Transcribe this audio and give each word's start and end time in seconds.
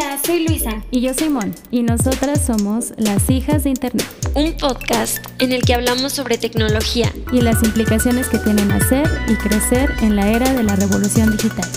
Hola, 0.00 0.16
soy 0.18 0.46
Luisa. 0.46 0.84
Y 0.92 1.00
yo 1.00 1.12
soy 1.12 1.28
Mon. 1.28 1.52
Y 1.72 1.82
nosotras 1.82 2.46
somos 2.46 2.94
las 2.98 3.28
hijas 3.30 3.64
de 3.64 3.70
Internet. 3.70 4.06
Un 4.36 4.56
podcast 4.56 5.18
en 5.42 5.50
el 5.50 5.62
que 5.62 5.74
hablamos 5.74 6.12
sobre 6.12 6.38
tecnología. 6.38 7.12
Y 7.32 7.40
las 7.40 7.64
implicaciones 7.64 8.28
que 8.28 8.38
tienen 8.38 8.70
hacer 8.70 9.08
y 9.26 9.34
crecer 9.34 9.90
en 10.00 10.14
la 10.14 10.30
era 10.30 10.52
de 10.52 10.62
la 10.62 10.76
revolución 10.76 11.32
digital. 11.32 11.68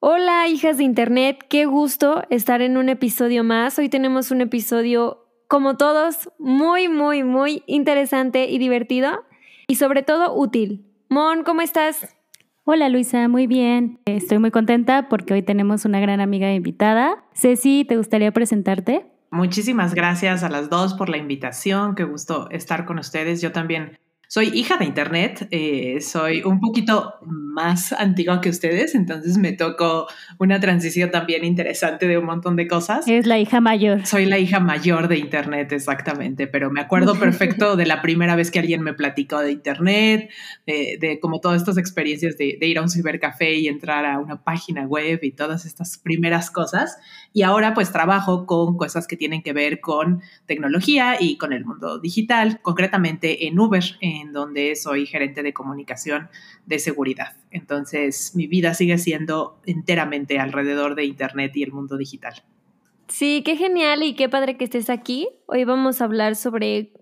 Hola, 0.00 0.48
hijas 0.48 0.78
de 0.78 0.82
Internet. 0.82 1.46
Qué 1.48 1.66
gusto 1.66 2.24
estar 2.30 2.62
en 2.62 2.78
un 2.78 2.88
episodio 2.88 3.44
más. 3.44 3.78
Hoy 3.78 3.88
tenemos 3.88 4.32
un 4.32 4.40
episodio, 4.40 5.24
como 5.46 5.76
todos, 5.76 6.32
muy, 6.40 6.88
muy, 6.88 7.22
muy 7.22 7.62
interesante 7.68 8.50
y 8.50 8.58
divertido. 8.58 9.24
Y 9.68 9.76
sobre 9.76 10.02
todo 10.02 10.34
útil. 10.34 10.84
Mon, 11.08 11.44
¿cómo 11.44 11.60
estás? 11.60 12.17
Hola 12.70 12.90
Luisa, 12.90 13.28
muy 13.28 13.46
bien. 13.46 13.98
Estoy 14.04 14.38
muy 14.38 14.50
contenta 14.50 15.08
porque 15.08 15.32
hoy 15.32 15.42
tenemos 15.42 15.86
una 15.86 16.00
gran 16.00 16.20
amiga 16.20 16.52
invitada. 16.52 17.24
Ceci, 17.32 17.86
¿te 17.88 17.96
gustaría 17.96 18.30
presentarte? 18.30 19.06
Muchísimas 19.30 19.94
gracias 19.94 20.42
a 20.42 20.50
las 20.50 20.68
dos 20.68 20.92
por 20.92 21.08
la 21.08 21.16
invitación. 21.16 21.94
Qué 21.94 22.04
gusto 22.04 22.46
estar 22.50 22.84
con 22.84 22.98
ustedes. 22.98 23.40
Yo 23.40 23.52
también 23.52 23.98
soy 24.28 24.48
hija 24.48 24.76
de 24.76 24.84
Internet, 24.84 25.48
eh, 25.50 26.02
soy 26.02 26.42
un 26.42 26.60
poquito 26.60 27.14
más 27.58 27.92
antigua 27.92 28.40
que 28.40 28.50
ustedes, 28.50 28.94
entonces 28.94 29.36
me 29.36 29.52
tocó 29.52 30.06
una 30.38 30.60
transición 30.60 31.10
también 31.10 31.44
interesante 31.44 32.06
de 32.06 32.16
un 32.16 32.24
montón 32.24 32.54
de 32.54 32.68
cosas. 32.68 33.08
Es 33.08 33.26
la 33.26 33.40
hija 33.40 33.60
mayor. 33.60 34.06
Soy 34.06 34.26
la 34.26 34.38
hija 34.38 34.60
mayor 34.60 35.08
de 35.08 35.18
Internet, 35.18 35.72
exactamente, 35.72 36.46
pero 36.46 36.70
me 36.70 36.80
acuerdo 36.80 37.18
perfecto 37.18 37.74
de 37.74 37.84
la 37.84 38.00
primera 38.00 38.36
vez 38.36 38.52
que 38.52 38.60
alguien 38.60 38.82
me 38.82 38.94
platicó 38.94 39.40
de 39.40 39.50
Internet, 39.50 40.30
de, 40.66 41.18
como 41.20 41.40
todas 41.40 41.60
estas 41.60 41.78
experiencias 41.78 42.38
de, 42.38 42.58
de 42.60 42.66
ir 42.68 42.78
a 42.78 42.82
un 42.82 42.90
cibercafé 42.90 43.54
y 43.54 43.66
entrar 43.66 44.06
a 44.06 44.20
una 44.20 44.44
página 44.44 44.86
web 44.86 45.18
y 45.22 45.32
todas 45.32 45.66
estas 45.66 45.98
primeras 45.98 46.52
cosas. 46.52 46.96
Y 47.32 47.42
ahora 47.42 47.74
pues 47.74 47.90
trabajo 47.90 48.46
con 48.46 48.76
cosas 48.76 49.08
que 49.08 49.16
tienen 49.16 49.42
que 49.42 49.52
ver 49.52 49.80
con 49.80 50.22
tecnología 50.46 51.16
y 51.18 51.38
con 51.38 51.52
el 51.52 51.64
mundo 51.64 51.98
digital, 51.98 52.60
concretamente 52.62 53.48
en 53.48 53.58
Uber, 53.58 53.84
en 54.00 54.32
donde 54.32 54.76
soy 54.76 55.06
gerente 55.06 55.42
de 55.42 55.52
comunicación 55.52 56.28
de 56.66 56.78
seguridad. 56.78 57.34
Entonces 57.50 58.32
mi 58.34 58.46
vida 58.46 58.74
sigue 58.74 58.98
siendo 58.98 59.60
enteramente 59.66 60.38
alrededor 60.38 60.94
de 60.94 61.04
Internet 61.04 61.56
y 61.56 61.62
el 61.62 61.72
mundo 61.72 61.96
digital. 61.96 62.44
Sí, 63.08 63.42
qué 63.44 63.56
genial 63.56 64.02
y 64.02 64.14
qué 64.14 64.28
padre 64.28 64.56
que 64.56 64.64
estés 64.64 64.90
aquí. 64.90 65.28
Hoy 65.46 65.64
vamos 65.64 66.00
a 66.00 66.04
hablar 66.04 66.36
sobre 66.36 66.92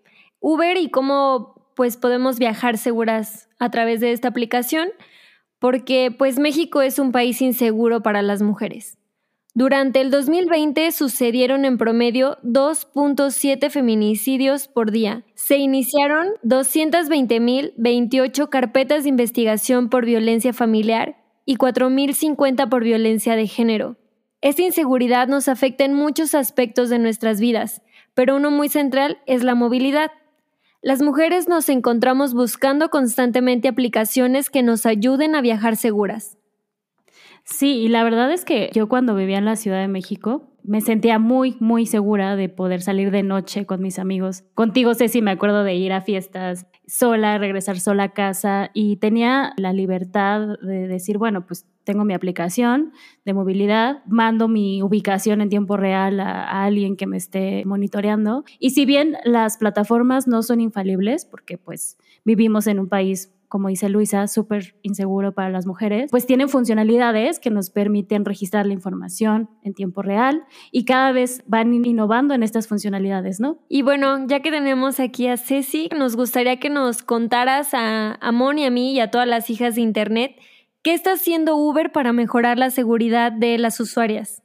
Uber 0.41 0.77
y 0.77 0.91
cómo 0.91 1.73
pues 1.75 1.97
podemos 1.97 2.39
viajar 2.39 2.79
seguras 2.79 3.49
a 3.59 3.71
través 3.71 4.01
de 4.01 4.13
esta 4.13 4.29
aplicación, 4.29 4.89
porque 5.59 6.15
pues 6.17 6.39
México 6.39 6.81
es 6.81 6.99
un 6.99 7.13
país 7.13 7.43
inseguro 7.43 8.03
para 8.03 8.23
las 8.23 8.41
mujeres. 8.41 8.96
Durante 9.57 10.01
el 10.03 10.11
2020 10.11 10.93
sucedieron 10.93 11.65
en 11.65 11.79
promedio 11.79 12.37
2.7 12.43 13.71
feminicidios 13.71 14.69
por 14.69 14.91
día. 14.91 15.25
Se 15.35 15.57
iniciaron 15.57 16.27
220.028 16.45 18.51
carpetas 18.51 19.05
de 19.05 19.09
investigación 19.09 19.89
por 19.89 20.05
violencia 20.05 20.53
familiar 20.53 21.17
y 21.47 21.57
4.050 21.57 22.69
por 22.69 22.85
violencia 22.85 23.35
de 23.35 23.47
género. 23.47 23.97
Esta 24.43 24.61
inseguridad 24.61 25.27
nos 25.27 25.49
afecta 25.49 25.87
en 25.87 25.95
muchos 25.95 26.35
aspectos 26.35 26.91
de 26.91 26.99
nuestras 26.99 27.41
vidas, 27.41 27.81
pero 28.13 28.37
uno 28.37 28.51
muy 28.51 28.69
central 28.69 29.21
es 29.25 29.43
la 29.43 29.55
movilidad. 29.55 30.11
Las 30.83 31.01
mujeres 31.01 31.49
nos 31.49 31.71
encontramos 31.71 32.35
buscando 32.35 32.91
constantemente 32.91 33.69
aplicaciones 33.69 34.51
que 34.51 34.63
nos 34.63 34.85
ayuden 34.85 35.35
a 35.35 35.41
viajar 35.41 35.77
seguras. 35.77 36.37
Sí, 37.49 37.75
y 37.75 37.89
la 37.89 38.03
verdad 38.03 38.33
es 38.33 38.45
que 38.45 38.71
yo 38.75 38.89
cuando 38.89 39.15
vivía 39.15 39.39
en 39.39 39.45
la 39.45 39.55
Ciudad 39.55 39.81
de 39.81 39.87
México 39.87 40.51
me 40.65 40.81
sentía 40.81 41.21
muy, 41.21 41.57
muy 41.61 41.87
segura 41.87 42.35
de 42.35 42.49
poder 42.49 42.83
salir 42.83 43.13
de 43.13 43.23
noche 43.23 43.67
con 43.67 43.81
mis 43.81 44.01
amigos. 44.01 44.43
Contigo, 44.55 44.95
Ceci, 44.95 45.23
me 45.23 45.31
acuerdo 45.31 45.63
de 45.63 45.77
ir 45.77 45.93
a 45.93 46.01
fiestas 46.01 46.67
sola, 46.89 47.39
regresar 47.39 47.79
sola 47.79 48.03
a 48.03 48.13
casa 48.15 48.73
y 48.75 48.97
tenía 48.97 49.53
la 49.59 49.73
libertad 49.73 50.59
de 50.61 50.89
decir, 50.89 51.19
bueno, 51.19 51.47
pues 51.47 51.67
tengo 51.85 52.05
mi 52.05 52.15
aplicación 52.15 52.93
de 53.25 53.33
movilidad, 53.33 54.03
mando 54.09 54.49
mi 54.49 54.83
ubicación 54.83 55.41
en 55.41 55.49
tiempo 55.49 55.77
real 55.77 56.19
a, 56.19 56.43
a, 56.43 56.65
alguien 56.65 56.97
que 56.97 57.07
me 57.07 57.17
esté 57.17 57.65
monitoreando. 57.65 58.43
Y 58.59 58.71
si 58.71 58.87
bien 58.87 59.19
las 59.23 59.57
plataformas 59.57 60.27
no 60.27 60.43
son 60.43 60.61
infalibles, 60.61 61.25
porque 61.25 61.59
pues 61.59 61.97
vivimos 62.25 62.67
en 62.67 62.81
un 62.81 62.89
país 62.89 63.33
como 63.49 63.69
dice 63.69 63.89
Luisa, 63.89 64.27
súper 64.27 64.77
inseguro 64.83 65.33
para 65.33 65.51
las 65.51 65.67
mujeres, 65.67 66.11
pues 66.11 66.27
tienen 66.27 66.49
funcionalidades 66.49 67.39
que 67.41 67.51
nos 67.51 67.71
permiten 67.71 68.25
registrar 68.25 68.67
la 68.67 68.73
información 68.73 69.51
en 69.63 69.75
tiempo 69.75 70.03
real 70.03 70.45
y 70.73 70.85
cada 70.85 71.13
vez 71.13 71.43
van 71.47 71.73
innovando 71.75 72.35
en 72.35 72.43
estas 72.43 72.69
funcionalidades, 72.69 73.41
¿no? 73.41 73.59
Y 73.69 73.83
bueno, 73.83 74.27
ya 74.27 74.41
que 74.41 74.51
tenemos 74.51 75.01
aquí 75.01 75.29
a 75.29 75.37
Ceci, 75.37 75.89
nos 75.97 76.17
gustaría 76.17 76.59
que 76.59 76.71
nos 76.71 77.03
contaras 77.03 77.75
a 77.75 78.15
Amon 78.15 78.59
y 78.59 78.65
a 78.65 78.71
mí 78.71 78.93
y 78.93 79.01
a 79.01 79.11
todas 79.11 79.29
las 79.29 79.51
hijas 79.51 79.75
de 79.75 79.83
Internet, 79.83 80.37
¿qué 80.83 80.95
está 80.95 81.13
haciendo 81.13 81.57
Uber 81.57 81.93
para 81.93 82.13
mejorar 82.13 82.59
la 82.59 82.71
seguridad 82.71 83.33
de 83.33 83.59
las 83.59 83.81
usuarias? 83.81 84.43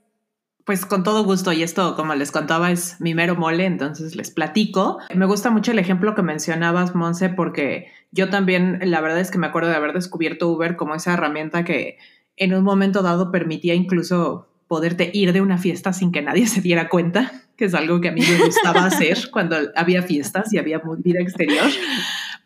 Pues 0.65 0.85
con 0.85 1.03
todo 1.03 1.23
gusto, 1.23 1.51
y 1.51 1.63
esto, 1.63 1.95
como 1.95 2.13
les 2.13 2.31
contaba, 2.31 2.71
es 2.71 2.99
mi 2.99 3.15
mero 3.15 3.35
mole, 3.35 3.65
entonces 3.65 4.15
les 4.15 4.31
platico. 4.31 4.99
Me 5.13 5.25
gusta 5.25 5.49
mucho 5.49 5.71
el 5.71 5.79
ejemplo 5.79 6.13
que 6.13 6.21
mencionabas, 6.21 6.93
Monse, 6.93 7.29
porque 7.29 7.87
yo 8.11 8.29
también, 8.29 8.79
la 8.83 9.01
verdad 9.01 9.19
es 9.19 9.31
que 9.31 9.37
me 9.37 9.47
acuerdo 9.47 9.69
de 9.69 9.75
haber 9.75 9.93
descubierto 9.93 10.49
Uber 10.49 10.75
como 10.75 10.93
esa 10.95 11.13
herramienta 11.13 11.63
que 11.63 11.97
en 12.37 12.53
un 12.53 12.63
momento 12.63 13.01
dado 13.01 13.31
permitía 13.31 13.73
incluso 13.73 14.47
poderte 14.67 15.11
ir 15.13 15.33
de 15.33 15.41
una 15.41 15.57
fiesta 15.57 15.93
sin 15.93 16.11
que 16.11 16.21
nadie 16.21 16.47
se 16.47 16.61
diera 16.61 16.89
cuenta, 16.89 17.31
que 17.57 17.65
es 17.65 17.73
algo 17.73 17.99
que 17.99 18.09
a 18.09 18.11
mí 18.13 18.21
me 18.21 18.45
gustaba 18.45 18.85
hacer 18.85 19.29
cuando 19.31 19.57
había 19.75 20.01
fiestas 20.01 20.53
y 20.53 20.57
había 20.57 20.81
vida 20.99 21.19
exterior. 21.19 21.65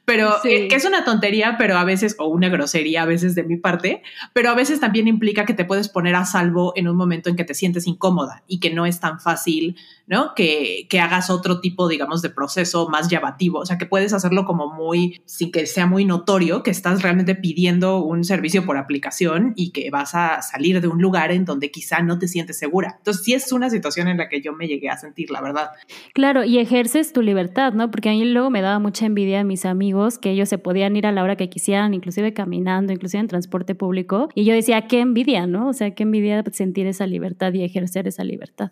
Pero 0.06 0.36
eh, 0.44 0.68
que 0.68 0.76
es 0.76 0.86
una 0.86 1.04
tontería, 1.04 1.56
pero 1.58 1.78
a 1.78 1.84
veces, 1.84 2.16
o 2.20 2.28
una 2.28 2.50
grosería 2.50 3.04
a 3.04 3.06
veces 3.06 3.34
de 3.34 3.44
mi 3.44 3.58
parte, 3.58 4.04
pero 4.34 4.50
a 4.50 4.56
veces 4.56 4.80
también 4.80 5.08
implica 5.08 5.46
que 5.46 5.54
te 5.54 5.66
puedes 5.66 5.90
poner 5.90 6.16
a 6.16 6.26
salvo 6.26 6.74
en 6.76 6.88
un 6.88 6.96
momento 6.96 7.30
en 7.30 7.36
que 7.36 7.44
te 7.44 7.56
sientes 7.56 7.88
incómoda 7.88 8.44
y 8.48 8.60
que 8.60 8.70
no 8.70 8.86
es 8.86 9.00
tan 9.00 9.20
fácil, 9.20 9.78
¿no? 10.08 10.34
Que, 10.36 10.88
que 10.90 11.00
hagas 11.00 11.30
otro 11.30 11.60
tipo, 11.60 11.88
digamos, 11.88 12.22
de 12.22 12.30
proceso 12.30 12.88
más 12.90 13.10
llamativo. 13.10 13.60
O 13.60 13.66
sea, 13.66 13.78
que 13.78 13.86
puedes 13.86 14.14
hacerlo 14.14 14.46
como 14.46 14.74
muy, 14.74 15.22
sin 15.26 15.52
que 15.52 15.66
sea 15.66 15.88
muy 15.88 16.06
notorio, 16.06 16.64
que 16.64 16.72
estás 16.72 17.02
realmente 17.02 17.36
pidiendo 17.36 18.04
un 18.04 18.24
servicio 18.24 18.66
por 18.66 18.78
aplicación 18.78 19.54
y 19.56 19.72
que 19.72 19.90
vas 19.90 20.16
a 20.16 20.42
salir 20.42 20.82
de 20.82 20.88
un 20.88 21.02
lugar 21.02 21.32
en 21.32 21.46
donde 21.46 21.72
quizá 21.72 22.02
no 22.02 22.20
te 22.20 22.28
sientes 22.28 22.58
segura. 22.58 22.96
Entonces, 22.98 23.24
sí 23.24 23.34
es 23.34 23.52
una 23.52 23.70
situación 23.70 24.08
en 24.08 24.18
la 24.18 24.30
que 24.30 24.42
yo 24.42 24.54
me 24.54 24.68
llegué 24.68 24.90
a 24.90 24.98
sentir, 24.98 25.32
la 25.32 25.42
verdad. 25.42 25.70
Claro, 26.14 26.44
y 26.44 26.60
ejerces 26.60 27.14
tu 27.14 27.22
libertad, 27.22 27.74
¿no? 27.74 27.92
Porque 27.92 28.10
a 28.10 28.12
mí 28.12 28.26
luego 28.26 28.50
me 28.50 28.62
daba 28.62 28.80
mucha 28.80 29.06
envidia 29.06 29.42
a 29.42 29.44
mis 29.44 29.66
amigos 29.66 30.18
que 30.18 30.32
ellos 30.32 30.50
se 30.50 30.58
podían 30.58 30.96
ir 30.96 31.08
a 31.08 31.12
la 31.12 31.24
hora 31.24 31.36
que 31.36 31.50
quisieran, 31.50 31.94
inclusive 31.94 32.34
caminando, 32.34 32.94
inclusive 32.94 33.22
en 33.22 33.28
transporte 33.28 33.76
público. 33.76 34.30
Y 34.36 34.46
yo 34.46 34.54
decía, 34.54 34.88
qué 34.88 35.00
envidia, 35.00 35.48
¿no? 35.48 35.70
O 35.70 35.74
sea, 35.74 35.92
qué 35.92 36.04
envidia 36.04 36.44
sentir 36.52 36.88
esa 36.88 37.08
libertad 37.08 37.54
y 37.54 37.64
ejercer 37.64 38.08
esa 38.08 38.24
libertad. 38.24 38.72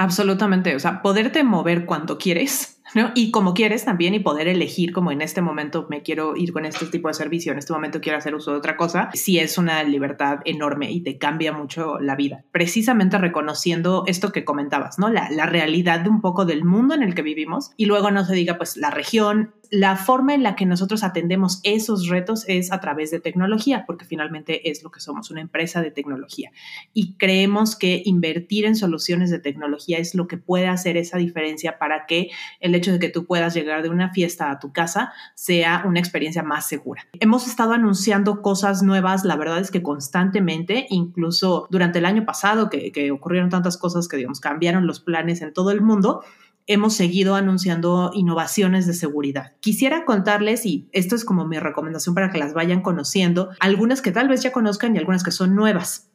Absolutamente, 0.00 0.74
o 0.74 0.78
sea, 0.80 1.02
poderte 1.02 1.44
mover 1.44 1.84
cuando 1.84 2.16
quieres, 2.16 2.80
¿no? 2.94 3.10
Y 3.14 3.30
como 3.30 3.52
quieres 3.52 3.84
también 3.84 4.14
y 4.14 4.18
poder 4.20 4.48
elegir 4.48 4.94
como 4.94 5.12
en 5.12 5.20
este 5.20 5.42
momento 5.42 5.86
me 5.90 6.00
quiero 6.00 6.38
ir 6.38 6.54
con 6.54 6.64
este 6.64 6.86
tipo 6.86 7.08
de 7.08 7.12
servicio, 7.12 7.52
en 7.52 7.58
este 7.58 7.74
momento 7.74 8.00
quiero 8.00 8.16
hacer 8.16 8.34
uso 8.34 8.52
de 8.52 8.56
otra 8.56 8.78
cosa, 8.78 9.10
sí 9.12 9.38
es 9.38 9.58
una 9.58 9.82
libertad 9.82 10.38
enorme 10.46 10.90
y 10.90 11.02
te 11.02 11.18
cambia 11.18 11.52
mucho 11.52 11.98
la 12.00 12.16
vida. 12.16 12.44
Precisamente 12.50 13.18
reconociendo 13.18 14.04
esto 14.06 14.32
que 14.32 14.42
comentabas, 14.42 14.98
¿no? 14.98 15.10
La, 15.10 15.28
la 15.30 15.44
realidad 15.44 16.00
de 16.00 16.08
un 16.08 16.22
poco 16.22 16.46
del 16.46 16.64
mundo 16.64 16.94
en 16.94 17.02
el 17.02 17.14
que 17.14 17.20
vivimos 17.20 17.72
y 17.76 17.84
luego 17.84 18.10
no 18.10 18.24
se 18.24 18.34
diga 18.34 18.56
pues 18.56 18.78
la 18.78 18.90
región, 18.90 19.52
la 19.70 19.96
forma 19.96 20.34
en 20.34 20.42
la 20.42 20.56
que 20.56 20.66
nosotros 20.66 21.04
atendemos 21.04 21.60
esos 21.62 22.08
retos 22.08 22.44
es 22.48 22.72
a 22.72 22.80
través 22.80 23.10
de 23.10 23.20
tecnología, 23.20 23.84
porque 23.86 24.04
finalmente 24.04 24.68
es 24.70 24.82
lo 24.82 24.90
que 24.90 25.00
somos, 25.00 25.30
una 25.30 25.40
empresa 25.40 25.80
de 25.80 25.90
tecnología. 25.90 26.50
Y 26.92 27.14
creemos 27.14 27.76
que 27.76 28.02
invertir 28.04 28.64
en 28.64 28.74
soluciones 28.74 29.30
de 29.30 29.38
tecnología 29.38 29.98
es 29.98 30.14
lo 30.14 30.26
que 30.26 30.38
puede 30.38 30.66
hacer 30.66 30.96
esa 30.96 31.18
diferencia 31.18 31.78
para 31.78 32.06
que 32.06 32.30
el 32.58 32.74
hecho 32.74 32.92
de 32.92 32.98
que 32.98 33.08
tú 33.08 33.26
puedas 33.26 33.54
llegar 33.54 33.82
de 33.82 33.90
una 33.90 34.12
fiesta 34.12 34.50
a 34.50 34.58
tu 34.58 34.72
casa 34.72 35.12
sea 35.34 35.84
una 35.86 36.00
experiencia 36.00 36.42
más 36.42 36.66
segura. 36.66 37.06
Hemos 37.20 37.46
estado 37.46 37.72
anunciando 37.72 38.42
cosas 38.42 38.82
nuevas, 38.82 39.24
la 39.24 39.36
verdad 39.36 39.60
es 39.60 39.70
que 39.70 39.82
constantemente, 39.82 40.86
incluso 40.90 41.68
durante 41.70 42.00
el 42.00 42.06
año 42.06 42.24
pasado, 42.24 42.70
que, 42.70 42.90
que 42.90 43.12
ocurrieron 43.12 43.50
tantas 43.50 43.76
cosas 43.76 44.08
que, 44.08 44.16
digamos, 44.16 44.40
cambiaron 44.40 44.86
los 44.86 45.00
planes 45.00 45.42
en 45.42 45.52
todo 45.52 45.70
el 45.70 45.80
mundo, 45.80 46.22
hemos 46.72 46.94
seguido 46.94 47.34
anunciando 47.34 48.12
innovaciones 48.14 48.86
de 48.86 48.94
seguridad. 48.94 49.56
Quisiera 49.58 50.04
contarles, 50.04 50.64
y 50.64 50.88
esto 50.92 51.16
es 51.16 51.24
como 51.24 51.44
mi 51.44 51.58
recomendación 51.58 52.14
para 52.14 52.30
que 52.30 52.38
las 52.38 52.54
vayan 52.54 52.80
conociendo, 52.80 53.50
algunas 53.58 54.00
que 54.00 54.12
tal 54.12 54.28
vez 54.28 54.42
ya 54.42 54.52
conozcan 54.52 54.94
y 54.94 54.98
algunas 54.98 55.24
que 55.24 55.32
son 55.32 55.56
nuevas. 55.56 56.10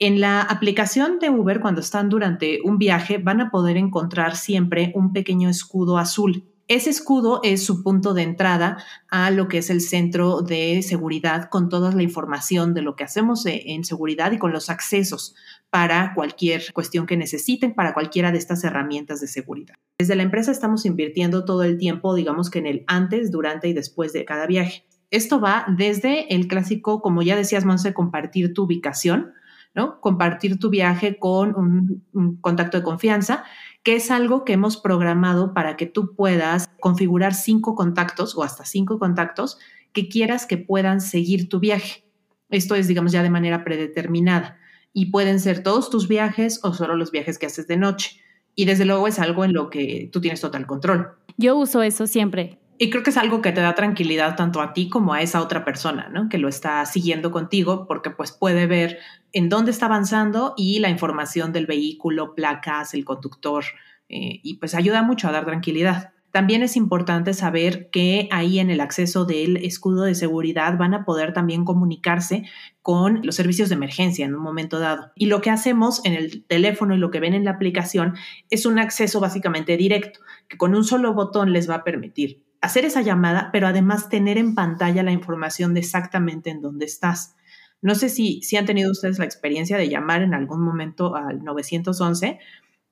En 0.00 0.20
la 0.20 0.40
aplicación 0.42 1.20
de 1.20 1.30
Uber, 1.30 1.60
cuando 1.60 1.80
están 1.80 2.08
durante 2.08 2.58
un 2.64 2.76
viaje, 2.76 3.18
van 3.18 3.40
a 3.40 3.50
poder 3.52 3.76
encontrar 3.76 4.34
siempre 4.34 4.90
un 4.96 5.12
pequeño 5.12 5.48
escudo 5.48 5.96
azul 5.96 6.49
Ese 6.70 6.88
escudo 6.88 7.40
es 7.42 7.66
su 7.66 7.82
punto 7.82 8.14
de 8.14 8.22
entrada 8.22 8.76
a 9.08 9.32
lo 9.32 9.48
que 9.48 9.58
es 9.58 9.70
el 9.70 9.80
centro 9.80 10.40
de 10.40 10.82
seguridad 10.82 11.48
con 11.48 11.68
toda 11.68 11.90
la 11.90 12.04
información 12.04 12.74
de 12.74 12.82
lo 12.82 12.94
que 12.94 13.02
hacemos 13.02 13.44
e, 13.44 13.72
en 13.72 13.82
seguridad 13.82 14.30
y 14.30 14.38
con 14.38 14.52
los 14.52 14.70
accesos 14.70 15.34
para 15.68 16.14
cualquier 16.14 16.72
cuestión 16.72 17.06
que 17.06 17.16
necesiten, 17.16 17.74
para 17.74 17.92
cualquiera 17.92 18.30
de 18.30 18.38
estas 18.38 18.62
herramientas 18.62 19.20
de 19.20 19.26
seguridad. 19.26 19.74
Desde 19.98 20.14
la 20.14 20.22
empresa 20.22 20.52
estamos 20.52 20.86
invirtiendo 20.86 21.44
todo 21.44 21.64
el 21.64 21.76
tiempo, 21.76 22.14
digamos 22.14 22.50
que 22.50 22.60
en 22.60 22.66
el 22.66 22.84
antes, 22.86 23.32
durante 23.32 23.66
y 23.66 23.72
después 23.72 24.12
de 24.12 24.24
cada 24.24 24.46
viaje. 24.46 24.84
Esto 25.10 25.40
va 25.40 25.66
desde 25.76 26.32
el 26.32 26.46
clásico, 26.46 27.02
como 27.02 27.22
ya 27.22 27.34
decías, 27.34 27.64
Monse, 27.64 27.94
compartir 27.94 28.54
tu 28.54 28.62
ubicación, 28.62 29.32
¿no? 29.74 30.00
Compartir 30.00 30.60
tu 30.60 30.70
viaje 30.70 31.18
con 31.18 31.56
un, 31.56 32.04
un 32.12 32.36
contacto 32.36 32.76
de 32.76 32.84
confianza 32.84 33.42
que 33.82 33.96
es 33.96 34.10
algo 34.10 34.44
que 34.44 34.52
hemos 34.52 34.76
programado 34.76 35.54
para 35.54 35.76
que 35.76 35.86
tú 35.86 36.14
puedas 36.14 36.68
configurar 36.80 37.34
cinco 37.34 37.74
contactos 37.74 38.36
o 38.36 38.42
hasta 38.42 38.64
cinco 38.64 38.98
contactos 38.98 39.58
que 39.92 40.08
quieras 40.08 40.46
que 40.46 40.58
puedan 40.58 41.00
seguir 41.00 41.48
tu 41.48 41.60
viaje. 41.60 42.04
Esto 42.50 42.74
es, 42.74 42.88
digamos, 42.88 43.12
ya 43.12 43.22
de 43.22 43.30
manera 43.30 43.64
predeterminada. 43.64 44.58
Y 44.92 45.06
pueden 45.06 45.40
ser 45.40 45.62
todos 45.62 45.88
tus 45.88 46.08
viajes 46.08 46.60
o 46.62 46.74
solo 46.74 46.96
los 46.96 47.10
viajes 47.10 47.38
que 47.38 47.46
haces 47.46 47.66
de 47.66 47.76
noche. 47.76 48.20
Y 48.54 48.64
desde 48.64 48.84
luego 48.84 49.08
es 49.08 49.18
algo 49.18 49.44
en 49.44 49.52
lo 49.52 49.70
que 49.70 50.10
tú 50.12 50.20
tienes 50.20 50.40
total 50.40 50.66
control. 50.66 51.16
Yo 51.36 51.56
uso 51.56 51.82
eso 51.82 52.06
siempre. 52.06 52.59
Y 52.82 52.88
creo 52.88 53.02
que 53.02 53.10
es 53.10 53.18
algo 53.18 53.42
que 53.42 53.52
te 53.52 53.60
da 53.60 53.74
tranquilidad 53.74 54.36
tanto 54.36 54.62
a 54.62 54.72
ti 54.72 54.88
como 54.88 55.12
a 55.12 55.20
esa 55.20 55.42
otra 55.42 55.66
persona, 55.66 56.08
¿no? 56.08 56.30
Que 56.30 56.38
lo 56.38 56.48
está 56.48 56.86
siguiendo 56.86 57.30
contigo 57.30 57.86
porque 57.86 58.08
pues 58.08 58.32
puede 58.32 58.66
ver 58.66 59.00
en 59.34 59.50
dónde 59.50 59.70
está 59.70 59.84
avanzando 59.84 60.54
y 60.56 60.78
la 60.78 60.88
información 60.88 61.52
del 61.52 61.66
vehículo, 61.66 62.34
placas, 62.34 62.94
el 62.94 63.04
conductor, 63.04 63.66
eh, 64.08 64.40
y 64.42 64.54
pues 64.54 64.74
ayuda 64.74 65.02
mucho 65.02 65.28
a 65.28 65.32
dar 65.32 65.44
tranquilidad. 65.44 66.14
También 66.30 66.62
es 66.62 66.74
importante 66.74 67.34
saber 67.34 67.90
que 67.90 68.30
ahí 68.30 68.60
en 68.60 68.70
el 68.70 68.80
acceso 68.80 69.26
del 69.26 69.58
escudo 69.58 70.04
de 70.04 70.14
seguridad 70.14 70.78
van 70.78 70.94
a 70.94 71.04
poder 71.04 71.34
también 71.34 71.66
comunicarse 71.66 72.44
con 72.80 73.20
los 73.24 73.36
servicios 73.36 73.68
de 73.68 73.74
emergencia 73.74 74.24
en 74.24 74.34
un 74.34 74.40
momento 74.40 74.78
dado. 74.78 75.12
Y 75.16 75.26
lo 75.26 75.42
que 75.42 75.50
hacemos 75.50 76.02
en 76.06 76.14
el 76.14 76.46
teléfono 76.46 76.94
y 76.94 76.98
lo 76.98 77.10
que 77.10 77.20
ven 77.20 77.34
en 77.34 77.44
la 77.44 77.50
aplicación 77.50 78.14
es 78.48 78.64
un 78.64 78.78
acceso 78.78 79.20
básicamente 79.20 79.76
directo, 79.76 80.20
que 80.48 80.56
con 80.56 80.74
un 80.74 80.84
solo 80.84 81.12
botón 81.12 81.52
les 81.52 81.68
va 81.68 81.74
a 81.74 81.84
permitir 81.84 82.40
hacer 82.60 82.84
esa 82.84 83.02
llamada, 83.02 83.50
pero 83.52 83.66
además 83.66 84.08
tener 84.08 84.38
en 84.38 84.54
pantalla 84.54 85.02
la 85.02 85.12
información 85.12 85.74
de 85.74 85.80
exactamente 85.80 86.50
en 86.50 86.60
dónde 86.60 86.84
estás. 86.84 87.36
No 87.82 87.94
sé 87.94 88.08
si, 88.08 88.42
si 88.42 88.56
han 88.56 88.66
tenido 88.66 88.90
ustedes 88.90 89.18
la 89.18 89.24
experiencia 89.24 89.78
de 89.78 89.88
llamar 89.88 90.22
en 90.22 90.34
algún 90.34 90.62
momento 90.62 91.16
al 91.16 91.42
911. 91.42 92.38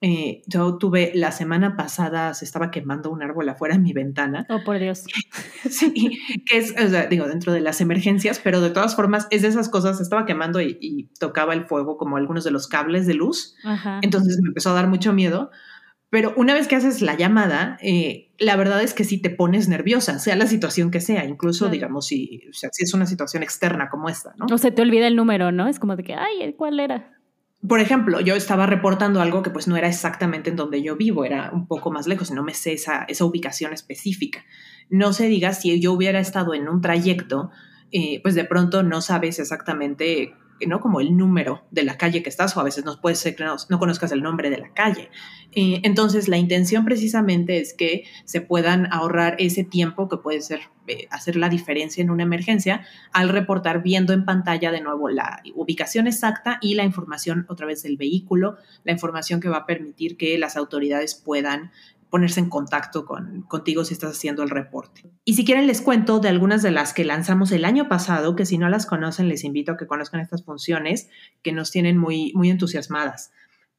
Eh, 0.01 0.43
yo 0.47 0.79
tuve 0.79 1.11
la 1.15 1.33
semana 1.33 1.77
pasada, 1.77 2.33
se 2.33 2.45
estaba 2.45 2.71
quemando 2.71 3.11
un 3.11 3.23
árbol 3.23 3.49
afuera 3.49 3.75
en 3.75 3.83
mi 3.83 3.93
ventana. 3.93 4.47
Oh, 4.49 4.61
por 4.65 4.79
Dios. 4.79 5.05
sí, 5.69 6.19
que 6.47 6.59
es, 6.59 6.73
o 6.81 6.89
sea, 6.89 7.07
digo, 7.07 7.27
dentro 7.27 7.53
de 7.53 7.61
las 7.61 7.81
emergencias, 7.81 8.41
pero 8.43 8.61
de 8.61 8.71
todas 8.71 8.95
formas 8.95 9.27
es 9.31 9.43
de 9.43 9.49
esas 9.49 9.69
cosas, 9.69 9.97
se 9.97 10.05
estaba 10.05 10.25
quemando 10.25 10.61
y, 10.61 11.11
tocaba 11.19 11.53
el 11.53 11.67
fuego 11.67 11.97
como 11.97 12.17
algunos 12.17 12.45
de 12.45 12.53
los 12.53 12.69
cables 12.69 13.07
de 13.07 13.15
luz. 13.15 13.57
Entonces 14.03 14.39
me 14.41 14.49
empezó 14.49 14.71
a 14.71 14.75
dar 14.75 14.87
mucho 14.87 15.13
miedo. 15.13 15.51
Pero 16.11 16.33
una 16.37 16.55
vez 16.55 16.69
que 16.69 16.77
haces 16.77 17.03
la 17.03 17.17
llamada, 17.17 17.77
eh, 17.83 18.28
la 18.39 18.57
verdad 18.57 18.83
es 18.83 18.95
que 18.95 19.05
sí 19.05 19.19
te 19.19 19.31
pones 19.31 19.69
nerviosa, 19.69 20.19
sea 20.19 20.37
la 20.37 20.47
situación 20.47 20.91
que 20.91 21.01
sea, 21.01 21.25
incluso 21.25 21.69
digamos 21.69 22.07
si, 22.07 22.43
si 22.53 22.85
es 22.85 22.95
una 22.95 23.07
situación 23.07 23.43
externa 23.43 23.89
como 23.89 24.09
esta, 24.09 24.33
¿no? 24.37 24.47
O 24.53 24.59
se 24.59 24.71
te 24.71 24.83
olvida 24.83 25.07
el 25.09 25.17
número, 25.17 25.51
¿no? 25.51 25.67
Es 25.67 25.79
como 25.79 25.97
de 25.97 26.05
que, 26.05 26.15
ay, 26.15 26.55
¿cuál 26.57 26.79
era? 26.79 27.19
Por 27.67 27.81
ejemplo, 27.81 28.21
yo 28.21 28.37
estaba 28.37 28.67
reportando 28.67 29.21
algo 29.21 29.43
que 29.43 29.51
pues 29.51 29.67
no 29.67 29.77
era 29.77 29.89
exactamente 29.89 30.51
en 30.51 30.57
donde 30.57 30.81
yo 30.81 30.97
vivo, 30.97 31.25
era 31.25 31.51
un 31.53 31.67
poco 31.67 31.91
más 31.91 32.07
lejos, 32.07 32.31
no 32.31 32.45
me 32.45 32.55
sé 32.55 32.75
esa, 32.75 33.05
esa 33.09 33.25
ubicación 33.25 33.73
específica. 33.73 34.45
No 34.89 35.13
se 35.13 35.27
diga 35.27 35.53
si 35.53 35.81
yo 35.81 35.93
hubiera 35.93 36.21
estado 36.21 36.55
en 36.55 36.69
un 36.69 36.81
trayecto, 36.81 37.51
eh, 37.91 38.21
pues 38.23 38.37
de 38.37 38.45
pronto 38.45 38.85
no 38.85 39.01
sabes 39.01 39.41
exactamente 39.41 40.35
¿no? 40.67 40.81
Como 40.81 41.01
el 41.01 41.17
número 41.17 41.65
de 41.71 41.83
la 41.83 41.97
calle 41.97 42.23
que 42.23 42.29
estás, 42.29 42.57
o 42.57 42.61
a 42.61 42.65
veces 42.65 42.85
no 42.85 43.01
puede 43.01 43.17
ser 43.17 43.37
que 43.37 43.45
no, 43.45 43.79
conozcas 43.79 44.13
el 44.13 44.23
nombre 44.23 44.51
de 44.51 44.59
la 44.59 44.73
calle. 44.73 45.11
Eh, 45.53 45.81
entonces, 45.85 46.29
la 46.29 46.37
intención 46.37 46.85
precisamente 46.85 47.61
es 47.61 47.75
que 47.75 48.05
se 48.25 48.41
puedan 48.41 48.93
ahorrar 48.93 49.37
ese 49.39 49.65
tiempo 49.65 50.09
que 50.09 50.19
puede 50.19 50.41
ser 50.41 50.61
eh, 50.89 51.07
hacer 51.11 51.37
la 51.37 51.49
diferencia 51.49 52.03
en 52.03 52.11
una 52.11 52.23
emergencia 52.23 52.87
al 53.13 53.29
reportar 53.29 53.83
viendo 53.83 54.13
en 54.13 54.25
pantalla 54.25 54.73
de 54.73 54.81
nuevo 54.81 55.11
la 55.11 55.43
ubicación 55.55 56.07
exacta 56.07 56.59
y 56.63 56.75
la 56.75 56.85
información 56.85 57.45
otra 57.49 57.67
vez 57.67 57.83
del 57.83 57.97
vehículo, 57.97 58.57
la 58.85 58.93
información 58.93 59.41
que 59.41 59.51
va 59.51 59.59
a 59.59 59.67
permitir 59.67 60.17
que 60.17 60.39
las 60.39 60.57
autoridades 60.57 61.15
puedan 61.15 61.73
ponerse 62.11 62.41
en 62.41 62.49
contacto 62.49 63.05
con, 63.05 63.43
contigo 63.43 63.85
si 63.85 63.95
estás 63.95 64.17
haciendo 64.17 64.43
el 64.43 64.51
reporte. 64.51 65.03
Y 65.25 65.35
si 65.35 65.45
quieren 65.45 65.67
les 65.67 65.81
cuento 65.81 66.21
de 66.21 66.29
algunas 66.29 66.63
de 66.63 66.71
las 66.71 66.93
que 66.93 67.05
lanzamos 67.05 67.53
el 67.53 67.65
año 67.65 67.89
pasado, 67.89 68.37
que 68.37 68.47
si 68.47 68.59
no 68.59 68.69
las 68.69 68.87
conocen 68.87 69.29
les 69.29 69.45
invito 69.45 69.73
a 69.73 69.77
que 69.77 69.87
conozcan 69.87 70.21
estas 70.21 70.45
funciones 70.45 71.09
que 71.43 71.53
nos 71.53 71.71
tienen 71.71 71.99
muy, 71.99 72.33
muy 72.35 72.51
entusiasmadas. 72.51 73.31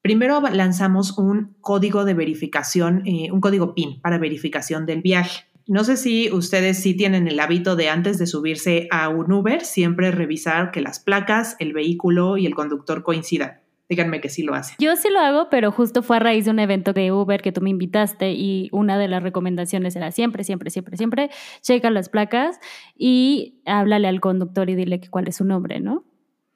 Primero 0.01 0.41
lanzamos 0.41 1.17
un 1.17 1.55
código 1.59 2.05
de 2.05 2.13
verificación, 2.13 3.03
eh, 3.05 3.31
un 3.31 3.41
código 3.41 3.75
PIN 3.75 3.99
para 4.01 4.17
verificación 4.17 4.85
del 4.85 5.01
viaje. 5.01 5.43
No 5.67 5.83
sé 5.83 5.97
si 5.97 6.31
ustedes 6.31 6.81
sí 6.81 6.95
tienen 6.95 7.27
el 7.27 7.39
hábito 7.39 7.75
de 7.75 7.89
antes 7.89 8.17
de 8.17 8.25
subirse 8.25 8.87
a 8.91 9.09
un 9.09 9.31
Uber, 9.31 9.63
siempre 9.63 10.11
revisar 10.11 10.71
que 10.71 10.81
las 10.81 10.99
placas, 10.99 11.55
el 11.59 11.73
vehículo 11.73 12.37
y 12.37 12.45
el 12.45 12.55
conductor 12.55 13.03
coincidan 13.03 13.59
díganme 13.89 14.21
que 14.21 14.30
sí 14.30 14.44
lo 14.44 14.53
hace. 14.53 14.75
Yo 14.80 14.95
sí 14.95 15.09
lo 15.09 15.19
hago, 15.19 15.50
pero 15.50 15.71
justo 15.71 16.03
fue 16.03 16.18
a 16.18 16.19
raíz 16.19 16.45
de 16.45 16.51
un 16.51 16.59
evento 16.59 16.94
de 16.94 17.12
Uber 17.12 17.41
que 17.41 17.51
tú 17.51 17.62
me 17.62 17.71
invitaste 17.71 18.31
y 18.33 18.69
una 18.71 18.97
de 18.97 19.07
las 19.07 19.24
recomendaciones 19.24 19.95
era 19.95 20.12
siempre, 20.12 20.44
siempre, 20.44 20.69
siempre, 20.69 20.95
siempre, 20.95 21.30
checa 21.62 21.89
las 21.89 22.07
placas 22.07 22.59
y 22.95 23.62
háblale 23.65 24.07
al 24.07 24.21
conductor 24.21 24.69
y 24.69 24.75
dile 24.75 25.01
cuál 25.09 25.27
es 25.27 25.38
su 25.38 25.45
nombre, 25.45 25.80
¿no? 25.80 26.06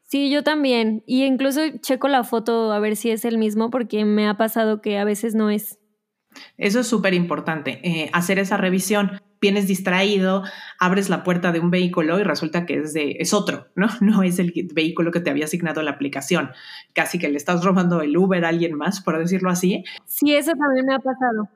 Sí, 0.04 0.30
yo 0.30 0.44
también. 0.44 1.04
Y 1.08 1.24
incluso 1.24 1.62
checo 1.82 2.08
la 2.08 2.24
foto 2.24 2.72
a 2.72 2.80
ver 2.80 2.96
si 2.96 3.10
es 3.10 3.26
el 3.26 3.40
mismo 3.40 3.72
porque 3.72 4.06
me 4.06 4.28
ha 4.28 4.38
pasado 4.38 4.80
que 4.80 5.00
a 5.00 5.04
veces 5.04 5.34
no 5.34 5.50
es. 5.50 5.80
Eso 6.58 6.80
es 6.80 6.88
súper 6.88 7.14
importante, 7.14 7.80
eh, 7.84 8.10
hacer 8.14 8.40
esa 8.40 8.58
revisión 8.58 9.20
vienes 9.44 9.68
distraído, 9.68 10.44
abres 10.80 11.10
la 11.10 11.26
puerta 11.26 11.52
de 11.52 11.60
un 11.60 11.70
vehículo 11.70 12.18
y 12.18 12.24
resulta 12.24 12.66
que 12.66 12.78
es, 12.78 12.94
de, 12.94 13.18
es 13.20 13.34
otro, 13.34 13.68
¿no? 13.76 13.88
No 14.02 14.24
es 14.24 14.40
el 14.40 14.54
vehículo 14.74 15.12
que 15.12 15.20
te 15.20 15.30
había 15.30 15.46
asignado 15.46 15.82
la 15.82 15.92
aplicación. 15.92 16.52
Casi 16.94 17.20
que 17.20 17.28
le 17.28 17.36
estás 17.36 17.64
robando 17.64 18.02
el 18.02 18.16
Uber 18.16 18.46
a 18.46 18.50
alguien 18.50 18.74
más, 18.74 19.02
por 19.02 19.20
decirlo 19.20 19.50
así. 19.50 19.84
Sí, 20.06 20.34
eso 20.34 20.54
también 20.58 20.86
me 20.86 20.96
ha 20.96 21.00
pasado. 21.00 21.50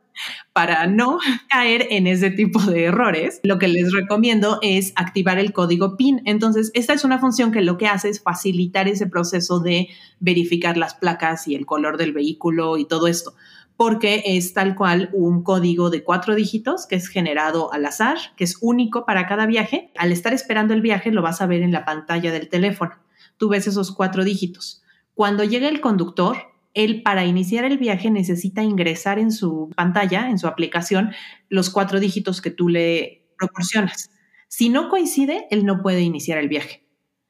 Para 0.52 0.86
no 0.88 1.20
caer 1.50 1.88
en 1.90 2.08
ese 2.08 2.30
tipo 2.30 2.60
de 2.60 2.86
errores, 2.86 3.40
lo 3.44 3.58
que 3.58 3.70
les 3.70 3.94
recomiendo 3.94 4.60
es 4.62 4.92
activar 4.98 5.40
el 5.40 5.54
código 5.54 5.96
PIN. 5.96 6.22
Entonces, 6.26 6.72
esta 6.74 6.92
es 6.92 7.06
una 7.06 7.20
función 7.20 7.54
que 7.54 7.62
lo 7.62 7.78
que 7.78 7.88
hace 7.88 8.10
es 8.10 8.22
facilitar 8.22 8.90
ese 8.90 9.08
proceso 9.08 9.62
de 9.62 9.88
verificar 10.20 10.76
las 10.76 10.94
placas 10.94 11.48
y 11.48 11.56
el 11.56 11.66
color 11.66 11.96
del 11.96 12.12
vehículo 12.12 12.78
y 12.78 12.86
todo 12.86 13.08
esto 13.08 13.34
porque 13.78 14.24
es 14.26 14.54
tal 14.54 14.76
cual 14.76 15.12
un 15.14 15.44
código 15.44 15.92
de 15.92 16.04
cuatro 16.04 16.34
dígitos 16.34 16.88
que 16.88 16.96
es 16.96 17.08
generado 17.08 17.72
al 17.72 17.86
azar, 17.86 18.18
que 18.36 18.44
es 18.44 18.58
único 18.60 19.06
para 19.06 19.28
cada 19.28 19.46
viaje. 19.46 19.92
Al 19.98 20.12
estar 20.12 20.34
esperando 20.34 20.74
el 20.74 20.82
viaje 20.82 21.12
lo 21.12 21.22
vas 21.22 21.42
a 21.42 21.46
ver 21.46 21.62
en 21.62 21.72
la 21.72 21.86
pantalla 21.86 22.32
del 22.32 22.50
teléfono. 22.50 22.96
Tú 23.38 23.50
ves 23.50 23.68
esos 23.68 23.92
cuatro 23.92 24.24
dígitos. 24.24 24.82
Cuando 25.14 25.44
llega 25.44 25.70
el 25.70 25.80
conductor, 25.80 26.38
él 26.74 27.04
para 27.04 27.26
iniciar 27.26 27.66
el 27.66 27.78
viaje 27.78 28.10
necesita 28.10 28.64
ingresar 28.64 29.20
en 29.20 29.32
su 29.32 29.70
pantalla, 29.76 30.30
en 30.30 30.40
su 30.40 30.48
aplicación, 30.48 31.12
los 31.48 31.70
cuatro 31.70 32.00
dígitos 32.00 32.42
que 32.42 32.52
tú 32.52 32.70
le 32.70 33.28
proporcionas. 33.38 34.10
Si 34.48 34.70
no 34.70 34.90
coincide, 34.90 35.46
él 35.52 35.66
no 35.66 35.84
puede 35.84 36.02
iniciar 36.02 36.40
el 36.40 36.50
viaje. 36.50 36.84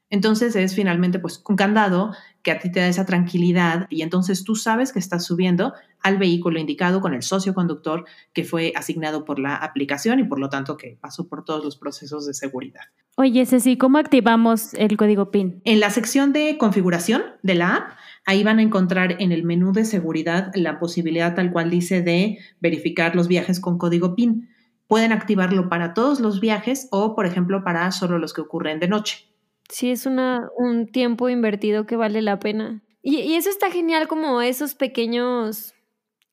Entonces 0.10 0.56
es 0.56 0.74
finalmente 0.74 1.20
pues 1.20 1.44
un 1.48 1.58
candado 1.58 2.14
que 2.48 2.52
a 2.52 2.60
ti 2.60 2.72
te 2.72 2.80
da 2.80 2.88
esa 2.88 3.06
tranquilidad 3.06 3.88
y 3.90 4.04
entonces 4.04 4.46
tú 4.46 4.56
sabes 4.56 4.94
que 4.94 5.00
estás 5.00 5.26
subiendo 5.26 5.74
al 6.00 6.18
vehículo 6.18 6.62
indicado 6.62 7.02
con 7.02 7.14
el 7.14 7.22
socio 7.22 7.54
conductor 7.54 8.06
que 8.32 8.46
fue 8.46 8.72
asignado 8.74 9.26
por 9.26 9.38
la 9.38 9.58
aplicación 9.58 10.22
y 10.22 10.24
por 10.24 10.40
lo 10.40 10.48
tanto 10.48 10.78
que 10.78 10.98
pasó 11.02 11.28
por 11.28 11.44
todos 11.44 11.62
los 11.66 11.76
procesos 11.76 12.26
de 12.26 12.34
seguridad. 12.34 12.84
Oye, 13.18 13.46
Ceci, 13.46 13.76
¿cómo 13.76 13.98
activamos 13.98 14.74
el 14.76 14.96
código 14.96 15.30
PIN? 15.30 15.62
En 15.66 15.82
la 15.82 15.90
sección 15.90 16.32
de 16.32 16.58
configuración 16.58 17.22
de 17.44 17.56
la 17.56 17.76
app, 17.76 17.90
ahí 18.26 18.46
van 18.46 18.60
a 18.60 18.62
encontrar 18.62 19.22
en 19.22 19.34
el 19.34 19.44
menú 19.44 19.74
de 19.74 19.84
seguridad 19.84 20.54
la 20.56 20.80
posibilidad 20.80 21.36
tal 21.36 21.52
cual 21.52 21.70
dice 21.70 22.02
de 22.02 22.38
verificar 22.62 23.14
los 23.14 23.28
viajes 23.28 23.60
con 23.60 23.78
código 23.78 24.16
PIN. 24.16 24.48
Pueden 24.88 25.12
activarlo 25.12 25.68
para 25.68 25.94
todos 25.94 26.22
los 26.22 26.40
viajes 26.40 26.88
o, 26.92 27.14
por 27.14 27.26
ejemplo, 27.26 27.66
para 27.66 27.92
solo 27.92 28.18
los 28.20 28.34
que 28.34 28.40
ocurren 28.40 28.80
de 28.80 28.88
noche. 28.88 29.28
Sí, 29.70 29.92
es 29.92 30.06
una, 30.06 30.50
un 30.58 30.88
tiempo 30.88 31.30
invertido 31.30 31.86
que 31.86 31.96
vale 31.96 32.22
la 32.22 32.40
pena. 32.40 32.82
Y, 33.02 33.20
y, 33.20 33.36
eso 33.36 33.50
está 33.50 33.70
genial 33.70 34.08
como 34.08 34.42
esos 34.42 34.76
pequeños 34.76 35.74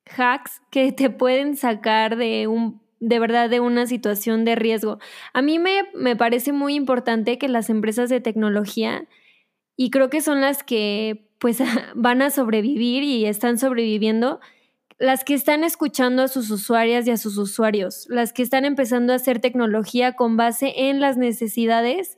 hacks 0.07 0.61
que 0.71 0.93
te 0.93 1.11
pueden 1.11 1.57
sacar 1.57 2.17
de 2.17 2.47
un 2.47 2.83
de 3.01 3.19
verdad 3.19 3.51
de 3.51 3.61
una 3.61 3.87
situación 3.87 4.45
de 4.45 4.55
riesgo. 4.55 4.99
A 5.35 5.43
mí 5.43 5.59
me, 5.59 5.85
me 5.95 6.17
parece 6.17 6.53
muy 6.53 6.75
importante 6.75 7.39
que 7.39 7.49
las 7.49 7.69
empresas 7.69 8.09
de 8.09 8.21
tecnología, 8.21 9.07
y 9.77 9.91
creo 9.91 10.09
que 10.09 10.23
son 10.23 10.41
las 10.41 10.63
que 10.63 11.29
pues 11.39 11.59
van 11.95 12.23
a 12.23 12.31
sobrevivir 12.31 13.03
y 13.03 13.27
están 13.27 13.59
sobreviviendo, 13.59 14.41
las 14.99 15.25
que 15.25 15.35
están 15.35 15.65
escuchando 15.65 16.23
a 16.23 16.29
sus 16.29 16.51
usuarias 16.51 17.07
y 17.07 17.11
a 17.11 17.17
sus 17.17 17.37
usuarios, 17.37 18.07
las 18.09 18.33
que 18.33 18.43
están 18.43 18.65
empezando 18.65 19.13
a 19.13 19.17
hacer 19.17 19.41
tecnología 19.41 20.15
con 20.15 20.37
base 20.37 20.73
en 20.89 21.01
las 21.01 21.19
necesidades 21.19 22.17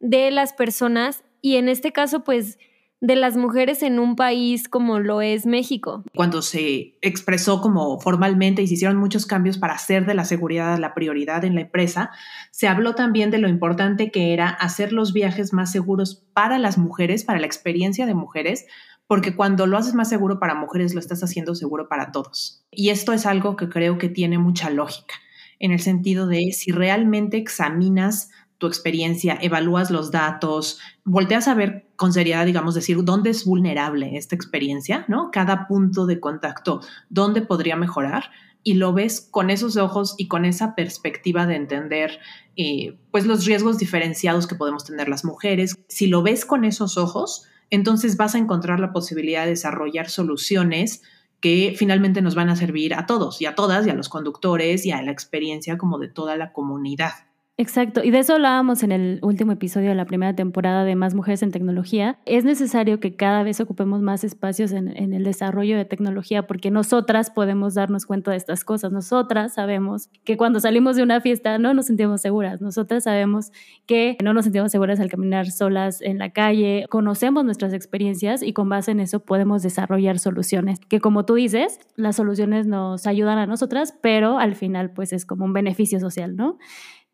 de 0.00 0.30
las 0.30 0.52
personas 0.52 1.24
y 1.40 1.56
en 1.56 1.68
este 1.68 1.92
caso 1.92 2.24
pues 2.24 2.58
de 3.00 3.14
las 3.14 3.36
mujeres 3.36 3.82
en 3.82 3.98
un 3.98 4.16
país 4.16 4.68
como 4.68 4.98
lo 4.98 5.20
es 5.20 5.44
México. 5.44 6.02
Cuando 6.14 6.40
se 6.40 6.96
expresó 7.02 7.60
como 7.60 8.00
formalmente 8.00 8.62
y 8.62 8.66
se 8.66 8.74
hicieron 8.74 8.96
muchos 8.96 9.26
cambios 9.26 9.58
para 9.58 9.74
hacer 9.74 10.06
de 10.06 10.14
la 10.14 10.24
seguridad 10.24 10.78
la 10.78 10.94
prioridad 10.94 11.44
en 11.44 11.54
la 11.54 11.60
empresa, 11.62 12.10
se 12.50 12.68
habló 12.68 12.94
también 12.94 13.30
de 13.30 13.38
lo 13.38 13.48
importante 13.48 14.10
que 14.10 14.32
era 14.32 14.48
hacer 14.48 14.92
los 14.92 15.12
viajes 15.12 15.52
más 15.52 15.70
seguros 15.70 16.26
para 16.32 16.58
las 16.58 16.78
mujeres, 16.78 17.24
para 17.24 17.38
la 17.38 17.46
experiencia 17.46 18.06
de 18.06 18.14
mujeres, 18.14 18.66
porque 19.06 19.36
cuando 19.36 19.66
lo 19.66 19.76
haces 19.76 19.94
más 19.94 20.08
seguro 20.08 20.40
para 20.40 20.54
mujeres, 20.54 20.94
lo 20.94 21.00
estás 21.00 21.22
haciendo 21.22 21.54
seguro 21.54 21.88
para 21.88 22.12
todos. 22.12 22.64
Y 22.70 22.88
esto 22.88 23.12
es 23.12 23.26
algo 23.26 23.56
que 23.56 23.68
creo 23.68 23.98
que 23.98 24.08
tiene 24.08 24.38
mucha 24.38 24.70
lógica, 24.70 25.14
en 25.58 25.70
el 25.70 25.80
sentido 25.80 26.26
de 26.26 26.50
si 26.52 26.72
realmente 26.72 27.36
examinas 27.36 28.30
tu 28.58 28.66
experiencia, 28.66 29.38
evalúas 29.40 29.90
los 29.90 30.10
datos, 30.10 30.78
volteas 31.04 31.48
a 31.48 31.54
ver 31.54 31.88
con 31.96 32.12
seriedad, 32.12 32.46
digamos, 32.46 32.74
decir, 32.74 33.04
dónde 33.04 33.30
es 33.30 33.44
vulnerable 33.44 34.16
esta 34.16 34.34
experiencia, 34.34 35.04
¿no? 35.08 35.30
Cada 35.30 35.66
punto 35.66 36.06
de 36.06 36.20
contacto, 36.20 36.80
dónde 37.08 37.42
podría 37.42 37.76
mejorar 37.76 38.30
y 38.62 38.74
lo 38.74 38.92
ves 38.92 39.20
con 39.30 39.50
esos 39.50 39.76
ojos 39.76 40.14
y 40.18 40.26
con 40.26 40.44
esa 40.44 40.74
perspectiva 40.74 41.46
de 41.46 41.54
entender, 41.54 42.18
eh, 42.56 42.98
pues, 43.12 43.26
los 43.26 43.44
riesgos 43.44 43.78
diferenciados 43.78 44.46
que 44.46 44.56
podemos 44.56 44.84
tener 44.84 45.08
las 45.08 45.24
mujeres. 45.24 45.76
Si 45.88 46.08
lo 46.08 46.22
ves 46.22 46.44
con 46.44 46.64
esos 46.64 46.98
ojos, 46.98 47.44
entonces 47.70 48.16
vas 48.16 48.34
a 48.34 48.38
encontrar 48.38 48.80
la 48.80 48.92
posibilidad 48.92 49.44
de 49.44 49.50
desarrollar 49.50 50.08
soluciones 50.08 51.02
que 51.40 51.74
finalmente 51.76 52.22
nos 52.22 52.34
van 52.34 52.48
a 52.48 52.56
servir 52.56 52.94
a 52.94 53.06
todos 53.06 53.40
y 53.40 53.46
a 53.46 53.54
todas 53.54 53.86
y 53.86 53.90
a 53.90 53.94
los 53.94 54.08
conductores 54.08 54.86
y 54.86 54.90
a 54.90 55.02
la 55.02 55.12
experiencia 55.12 55.78
como 55.78 55.98
de 55.98 56.08
toda 56.08 56.36
la 56.36 56.52
comunidad. 56.52 57.12
Exacto, 57.58 58.04
y 58.04 58.10
de 58.10 58.18
eso 58.18 58.34
hablábamos 58.34 58.82
en 58.82 58.92
el 58.92 59.18
último 59.22 59.52
episodio 59.52 59.88
de 59.88 59.94
la 59.94 60.04
primera 60.04 60.36
temporada 60.36 60.84
de 60.84 60.94
Más 60.94 61.14
Mujeres 61.14 61.42
en 61.42 61.52
Tecnología. 61.52 62.18
Es 62.26 62.44
necesario 62.44 63.00
que 63.00 63.16
cada 63.16 63.42
vez 63.44 63.60
ocupemos 63.60 64.02
más 64.02 64.24
espacios 64.24 64.72
en, 64.72 64.88
el 64.88 65.24
desarrollo 65.24 65.78
de 65.78 65.86
tecnología 65.86 66.46
porque 66.46 66.70
nosotras 66.70 67.30
podemos 67.30 67.72
darnos 67.72 68.04
cuenta 68.04 68.30
de 68.30 68.36
estas 68.36 68.62
cosas. 68.62 68.92
Nosotras 68.92 69.54
sabemos 69.54 70.10
que 70.24 70.36
cuando 70.36 70.60
salimos 70.60 70.96
de 70.96 71.02
una 71.02 71.22
fiesta 71.22 71.56
no 71.56 71.72
nos 71.72 71.86
sentimos 71.86 72.20
seguras. 72.20 72.60
Nosotras 72.60 73.04
sabemos 73.04 73.52
que 73.86 74.18
no 74.22 74.34
nos 74.34 74.44
sentimos 74.44 74.70
seguras 74.70 75.00
al 75.00 75.08
caminar 75.08 75.50
solas 75.50 76.02
en 76.02 76.18
la 76.18 76.34
calle. 76.34 76.84
Conocemos 76.90 77.42
nuestras 77.46 77.72
experiencias 77.72 78.42
y 78.42 78.52
con 78.52 78.68
base 78.68 78.90
en 78.90 79.00
eso 79.00 79.20
podemos 79.20 79.62
desarrollar 79.62 80.18
soluciones. 80.18 80.78
Que 80.80 81.00
como 81.00 81.24
tú 81.24 81.36
dices, 81.36 81.80
las 81.94 82.16
soluciones 82.16 82.66
nos 82.66 83.06
ayudan 83.06 83.38
a 83.38 83.46
nosotras, 83.46 83.94
pero 84.02 84.38
al 84.38 84.56
final 84.56 84.90
pues 84.90 85.14
es 85.14 85.24
como 85.24 85.46
un 85.46 85.54
beneficio 85.54 86.00
social, 86.00 86.36
¿no? 86.36 86.58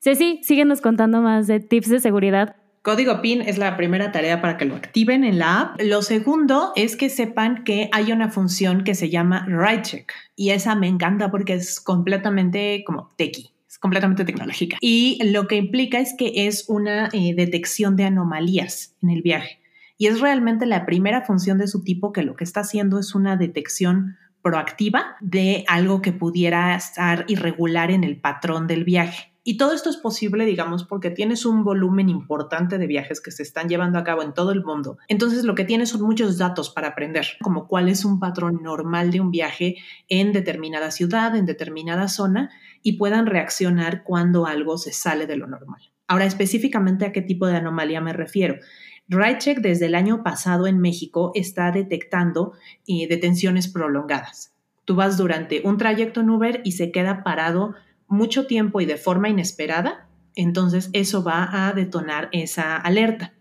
Ceci, 0.02 0.40
síguenos 0.42 0.80
contando 0.80 1.22
más 1.22 1.46
de 1.46 1.60
tips 1.60 1.88
de 1.88 2.00
seguridad. 2.00 2.56
Código 2.82 3.22
PIN 3.22 3.40
es 3.40 3.56
la 3.56 3.76
primera 3.76 4.10
tarea 4.10 4.40
para 4.40 4.56
que 4.56 4.64
lo 4.64 4.74
activen 4.74 5.22
en 5.22 5.38
la 5.38 5.60
app. 5.60 5.80
Lo 5.80 6.02
segundo 6.02 6.72
es 6.74 6.96
que 6.96 7.08
sepan 7.08 7.62
que 7.62 7.88
hay 7.92 8.10
una 8.10 8.28
función 8.28 8.82
que 8.82 8.96
se 8.96 9.10
llama 9.10 9.46
Ride 9.46 9.82
Check 9.82 10.12
y 10.34 10.50
esa 10.50 10.74
me 10.74 10.88
encanta 10.88 11.30
porque 11.30 11.54
es 11.54 11.80
completamente 11.80 12.82
como 12.84 13.10
techie 13.16 13.52
es 13.68 13.78
completamente 13.78 14.24
tecnológica. 14.24 14.76
Y 14.80 15.20
lo 15.30 15.46
que 15.46 15.54
implica 15.54 16.00
es 16.00 16.14
que 16.18 16.48
es 16.48 16.68
una 16.68 17.08
eh, 17.12 17.34
detección 17.36 17.94
de 17.94 18.04
anomalías 18.04 18.96
en 19.02 19.10
el 19.10 19.22
viaje. 19.22 19.60
Y 19.98 20.08
es 20.08 20.20
realmente 20.20 20.66
la 20.66 20.84
primera 20.84 21.22
función 21.22 21.58
de 21.58 21.68
su 21.68 21.84
tipo 21.84 22.12
que 22.12 22.24
lo 22.24 22.34
que 22.34 22.42
está 22.42 22.62
haciendo 22.62 22.98
es 22.98 23.14
una 23.14 23.36
detección 23.36 24.16
proactiva 24.42 25.14
de 25.20 25.64
algo 25.68 26.02
que 26.02 26.12
pudiera 26.12 26.74
estar 26.74 27.24
irregular 27.28 27.92
en 27.92 28.02
el 28.02 28.20
patrón 28.20 28.66
del 28.66 28.82
viaje. 28.82 29.31
Y 29.44 29.56
todo 29.56 29.74
esto 29.74 29.90
es 29.90 29.96
posible, 29.96 30.44
digamos, 30.46 30.84
porque 30.84 31.10
tienes 31.10 31.44
un 31.44 31.64
volumen 31.64 32.08
importante 32.08 32.78
de 32.78 32.86
viajes 32.86 33.20
que 33.20 33.32
se 33.32 33.42
están 33.42 33.68
llevando 33.68 33.98
a 33.98 34.04
cabo 34.04 34.22
en 34.22 34.34
todo 34.34 34.52
el 34.52 34.62
mundo. 34.62 34.98
Entonces 35.08 35.42
lo 35.42 35.56
que 35.56 35.64
tienes 35.64 35.88
son 35.88 36.02
muchos 36.02 36.38
datos 36.38 36.70
para 36.70 36.88
aprender, 36.88 37.26
como 37.40 37.66
cuál 37.66 37.88
es 37.88 38.04
un 38.04 38.20
patrón 38.20 38.60
normal 38.62 39.10
de 39.10 39.20
un 39.20 39.32
viaje 39.32 39.76
en 40.08 40.32
determinada 40.32 40.92
ciudad, 40.92 41.34
en 41.34 41.46
determinada 41.46 42.06
zona, 42.06 42.50
y 42.82 42.92
puedan 42.92 43.26
reaccionar 43.26 44.04
cuando 44.04 44.46
algo 44.46 44.78
se 44.78 44.92
sale 44.92 45.26
de 45.26 45.36
lo 45.36 45.48
normal. 45.48 45.80
Ahora, 46.06 46.24
específicamente 46.24 47.04
a 47.04 47.12
qué 47.12 47.22
tipo 47.22 47.46
de 47.46 47.56
anomalía 47.56 48.00
me 48.00 48.12
refiero. 48.12 48.56
RideCheck 49.08 49.58
desde 49.58 49.86
el 49.86 49.96
año 49.96 50.22
pasado 50.22 50.68
en 50.68 50.78
México 50.78 51.32
está 51.34 51.72
detectando 51.72 52.52
eh, 52.86 53.08
detenciones 53.08 53.66
prolongadas. 53.66 54.54
Tú 54.84 54.94
vas 54.94 55.16
durante 55.16 55.62
un 55.64 55.78
trayecto 55.78 56.20
en 56.20 56.30
Uber 56.30 56.60
y 56.64 56.72
se 56.72 56.92
queda 56.92 57.24
parado 57.24 57.74
mucho 58.12 58.46
tiempo 58.46 58.80
y 58.80 58.86
de 58.86 58.96
forma 58.96 59.28
inesperada, 59.28 60.08
entonces 60.34 60.90
eso 60.92 61.24
va 61.24 61.68
a 61.68 61.72
detonar 61.72 62.28
esa 62.32 62.76
alerta. 62.76 63.34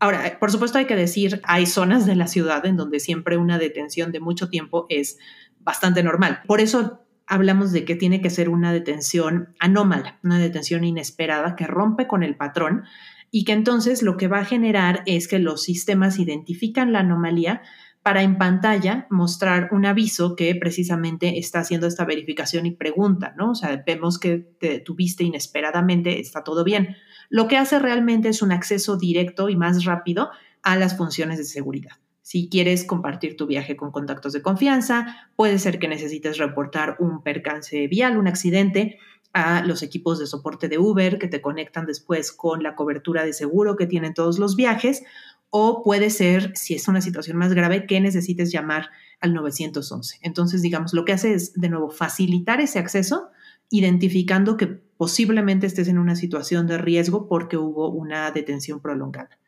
Ahora, 0.00 0.38
por 0.38 0.50
supuesto 0.50 0.78
hay 0.78 0.86
que 0.86 0.96
decir, 0.96 1.40
hay 1.44 1.66
zonas 1.66 2.06
de 2.06 2.14
la 2.14 2.28
ciudad 2.28 2.64
en 2.66 2.76
donde 2.76 3.00
siempre 3.00 3.36
una 3.36 3.58
detención 3.58 4.12
de 4.12 4.20
mucho 4.20 4.48
tiempo 4.48 4.86
es 4.88 5.18
bastante 5.60 6.02
normal. 6.02 6.40
Por 6.46 6.60
eso 6.60 7.04
hablamos 7.26 7.72
de 7.72 7.84
que 7.84 7.96
tiene 7.96 8.20
que 8.20 8.30
ser 8.30 8.48
una 8.48 8.72
detención 8.72 9.54
anómala, 9.58 10.18
una 10.22 10.38
detención 10.38 10.84
inesperada 10.84 11.56
que 11.56 11.66
rompe 11.66 12.06
con 12.06 12.22
el 12.22 12.36
patrón 12.36 12.84
y 13.30 13.44
que 13.44 13.52
entonces 13.52 14.02
lo 14.02 14.16
que 14.16 14.28
va 14.28 14.38
a 14.38 14.44
generar 14.44 15.02
es 15.04 15.28
que 15.28 15.38
los 15.38 15.62
sistemas 15.62 16.18
identifican 16.18 16.92
la 16.92 17.00
anomalía, 17.00 17.62
para 18.08 18.22
en 18.22 18.38
pantalla 18.38 19.06
mostrar 19.10 19.68
un 19.70 19.84
aviso 19.84 20.34
que 20.34 20.54
precisamente 20.54 21.38
está 21.38 21.58
haciendo 21.58 21.86
esta 21.86 22.06
verificación 22.06 22.64
y 22.64 22.70
pregunta, 22.70 23.34
¿no? 23.36 23.50
O 23.50 23.54
sea, 23.54 23.84
vemos 23.86 24.18
que 24.18 24.38
te 24.38 24.80
tuviste 24.80 25.24
inesperadamente, 25.24 26.18
está 26.18 26.42
todo 26.42 26.64
bien. 26.64 26.96
Lo 27.28 27.48
que 27.48 27.58
hace 27.58 27.78
realmente 27.78 28.30
es 28.30 28.40
un 28.40 28.50
acceso 28.50 28.96
directo 28.96 29.50
y 29.50 29.56
más 29.56 29.84
rápido 29.84 30.30
a 30.62 30.76
las 30.76 30.96
funciones 30.96 31.36
de 31.36 31.44
seguridad. 31.44 31.96
Si 32.22 32.48
quieres 32.48 32.84
compartir 32.84 33.36
tu 33.36 33.46
viaje 33.46 33.76
con 33.76 33.90
contactos 33.90 34.32
de 34.32 34.40
confianza, 34.40 35.28
puede 35.36 35.58
ser 35.58 35.78
que 35.78 35.88
necesites 35.88 36.38
reportar 36.38 36.96
un 37.00 37.22
percance 37.22 37.88
vial, 37.88 38.16
un 38.16 38.26
accidente 38.26 38.98
a 39.34 39.62
los 39.62 39.82
equipos 39.82 40.18
de 40.18 40.26
soporte 40.26 40.68
de 40.68 40.78
Uber 40.78 41.18
que 41.18 41.28
te 41.28 41.42
conectan 41.42 41.84
después 41.84 42.32
con 42.32 42.62
la 42.62 42.74
cobertura 42.74 43.26
de 43.26 43.34
seguro 43.34 43.76
que 43.76 43.86
tienen 43.86 44.14
todos 44.14 44.38
los 44.38 44.56
viajes 44.56 45.02
o 45.50 45.82
puede 45.82 46.10
ser, 46.10 46.52
si 46.56 46.74
es 46.74 46.88
una 46.88 47.00
situación 47.00 47.36
más 47.36 47.54
grave, 47.54 47.86
que 47.86 48.00
necesites 48.00 48.52
llamar 48.52 48.90
al 49.20 49.34
911. 49.34 50.18
Entonces, 50.22 50.62
digamos, 50.62 50.92
lo 50.92 51.04
que 51.04 51.12
hace 51.12 51.34
es, 51.34 51.54
de 51.54 51.68
nuevo, 51.68 51.90
facilitar 51.90 52.60
ese 52.60 52.78
acceso, 52.78 53.28
identificando 53.70 54.56
que 54.56 54.66
posiblemente 54.66 55.66
estés 55.66 55.88
en 55.88 55.98
una 55.98 56.16
situación 56.16 56.66
de 56.66 56.78
riesgo 56.78 57.28
porque 57.28 57.56
hubo 57.56 57.90
una 57.90 58.30
detención 58.30 58.80
prolongada. 58.80 59.38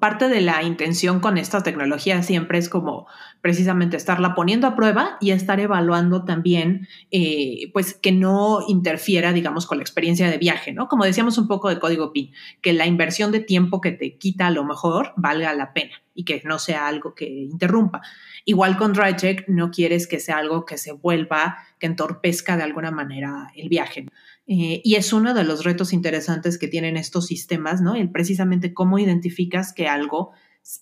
Parte 0.00 0.30
de 0.30 0.40
la 0.40 0.62
intención 0.62 1.20
con 1.20 1.36
esta 1.36 1.62
tecnología 1.62 2.22
siempre 2.22 2.56
es 2.56 2.70
como 2.70 3.06
precisamente 3.42 3.98
estarla 3.98 4.34
poniendo 4.34 4.66
a 4.66 4.76
prueba 4.76 5.18
y 5.20 5.30
estar 5.30 5.60
evaluando 5.60 6.24
también, 6.24 6.88
eh, 7.10 7.70
pues 7.74 7.92
que 7.92 8.10
no 8.10 8.60
interfiera, 8.66 9.34
digamos, 9.34 9.66
con 9.66 9.76
la 9.76 9.82
experiencia 9.82 10.30
de 10.30 10.38
viaje, 10.38 10.72
¿no? 10.72 10.88
Como 10.88 11.04
decíamos 11.04 11.36
un 11.36 11.48
poco 11.48 11.68
de 11.68 11.78
código 11.78 12.12
PIN, 12.12 12.32
que 12.62 12.72
la 12.72 12.86
inversión 12.86 13.30
de 13.30 13.40
tiempo 13.40 13.82
que 13.82 13.92
te 13.92 14.16
quita 14.16 14.46
a 14.46 14.50
lo 14.50 14.64
mejor 14.64 15.12
valga 15.16 15.52
la 15.52 15.74
pena 15.74 16.02
y 16.14 16.24
que 16.24 16.40
no 16.46 16.58
sea 16.58 16.86
algo 16.86 17.14
que 17.14 17.28
interrumpa. 17.28 18.00
Igual 18.46 18.78
con 18.78 18.94
DryCheck, 18.94 19.48
no 19.48 19.70
quieres 19.70 20.06
que 20.06 20.18
sea 20.18 20.38
algo 20.38 20.64
que 20.64 20.78
se 20.78 20.92
vuelva, 20.92 21.58
que 21.78 21.86
entorpezca 21.86 22.56
de 22.56 22.62
alguna 22.62 22.90
manera 22.90 23.50
el 23.54 23.68
viaje. 23.68 24.06
Eh, 24.46 24.82
y 24.84 24.96
es 24.96 25.12
uno 25.12 25.32
de 25.32 25.44
los 25.44 25.64
retos 25.64 25.92
interesantes 25.92 26.58
que 26.58 26.68
tienen 26.68 26.96
estos 26.96 27.26
sistemas, 27.26 27.80
¿no? 27.80 27.94
El 27.94 28.10
precisamente 28.10 28.74
cómo 28.74 28.98
identificas 28.98 29.72
que 29.72 29.88
algo 29.88 30.32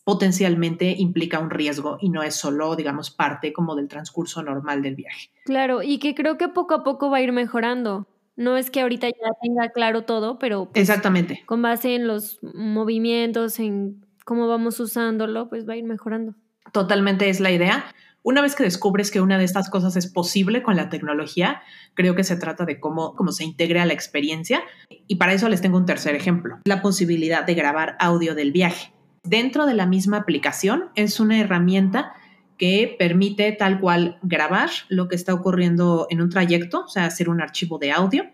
potencialmente 0.05 0.95
implica 0.97 1.39
un 1.39 1.51
riesgo 1.51 1.99
y 2.01 2.09
no 2.09 2.23
es 2.23 2.35
solo, 2.35 2.77
digamos, 2.77 3.11
parte 3.11 3.53
como 3.53 3.75
del 3.75 3.89
transcurso 3.89 4.43
normal 4.43 4.83
del 4.83 4.95
viaje. 4.95 5.31
Claro, 5.45 5.83
y 5.83 5.99
que 5.99 6.15
creo 6.15 6.39
que 6.39 6.49
poco 6.49 6.75
a 6.75 6.85
poco 6.85 7.11
va 7.11 7.19
a 7.19 7.23
ir 7.23 7.33
mejorando. 7.33 8.07
No 8.37 8.57
es 8.57 8.71
que 8.71 8.81
ahorita 8.81 9.09
ya 9.09 9.31
tenga 9.43 9.71
claro 9.71 10.03
todo, 10.03 10.39
pero 10.39 10.67
pues, 10.67 10.81
exactamente. 10.81 11.43
Con 11.47 11.63
base 11.63 11.95
en 11.95 12.07
los 12.07 12.39
movimientos, 12.43 13.59
en 13.59 14.07
cómo 14.25 14.49
vamos 14.49 14.81
usándolo, 14.81 15.49
pues 15.49 15.69
va 15.69 15.75
a 15.75 15.77
ir 15.77 15.85
mejorando. 15.85 16.35
Totalmente 16.73 17.29
es 17.29 17.41
la 17.41 17.51
idea. 17.51 17.85
Una 18.25 18.41
vez 18.41 18.55
que 18.55 18.63
descubres 18.63 19.11
que 19.11 19.21
una 19.21 19.37
de 19.37 19.45
estas 19.45 19.69
cosas 19.69 19.97
es 19.97 20.07
posible 20.07 20.63
con 20.63 20.77
la 20.77 20.89
tecnología, 20.89 21.63
creo 21.95 22.15
que 22.15 22.23
se 22.23 22.37
trata 22.37 22.65
de 22.65 22.79
cómo, 22.79 23.15
cómo 23.15 23.33
se 23.33 23.45
integra 23.45 23.85
la 23.85 23.95
experiencia. 23.95 24.63
Y 25.09 25.17
para 25.17 25.33
eso 25.33 25.49
les 25.49 25.61
tengo 25.61 25.77
un 25.77 25.87
tercer 25.87 26.15
ejemplo, 26.15 26.59
la 26.65 26.83
posibilidad 26.83 27.45
de 27.45 27.55
grabar 27.55 27.97
audio 27.99 28.37
del 28.37 28.53
viaje. 28.53 28.93
Dentro 29.25 29.67
de 29.67 29.75
la 29.75 29.87
misma 29.87 30.19
aplicación 30.19 30.91
es 30.95 31.19
una 31.19 31.41
herramienta 31.41 32.13
que 32.59 32.95
permite 32.97 33.51
tal 33.51 33.81
cual 33.81 34.19
grabar 34.23 34.71
lo 34.89 35.09
que 35.09 35.17
está 35.17 35.35
ocurriendo 35.35 36.07
en 36.11 36.21
un 36.21 36.31
trayecto, 36.31 36.85
o 36.85 36.89
sea, 36.89 37.07
hacer 37.07 37.29
un 37.29 37.41
archivo 37.41 37.79
de 37.79 37.91
audio 37.91 38.25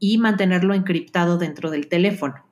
y 0.00 0.18
mantenerlo 0.18 0.74
encriptado 0.74 1.38
dentro 1.38 1.70
del 1.70 1.88
teléfono. 1.88 2.47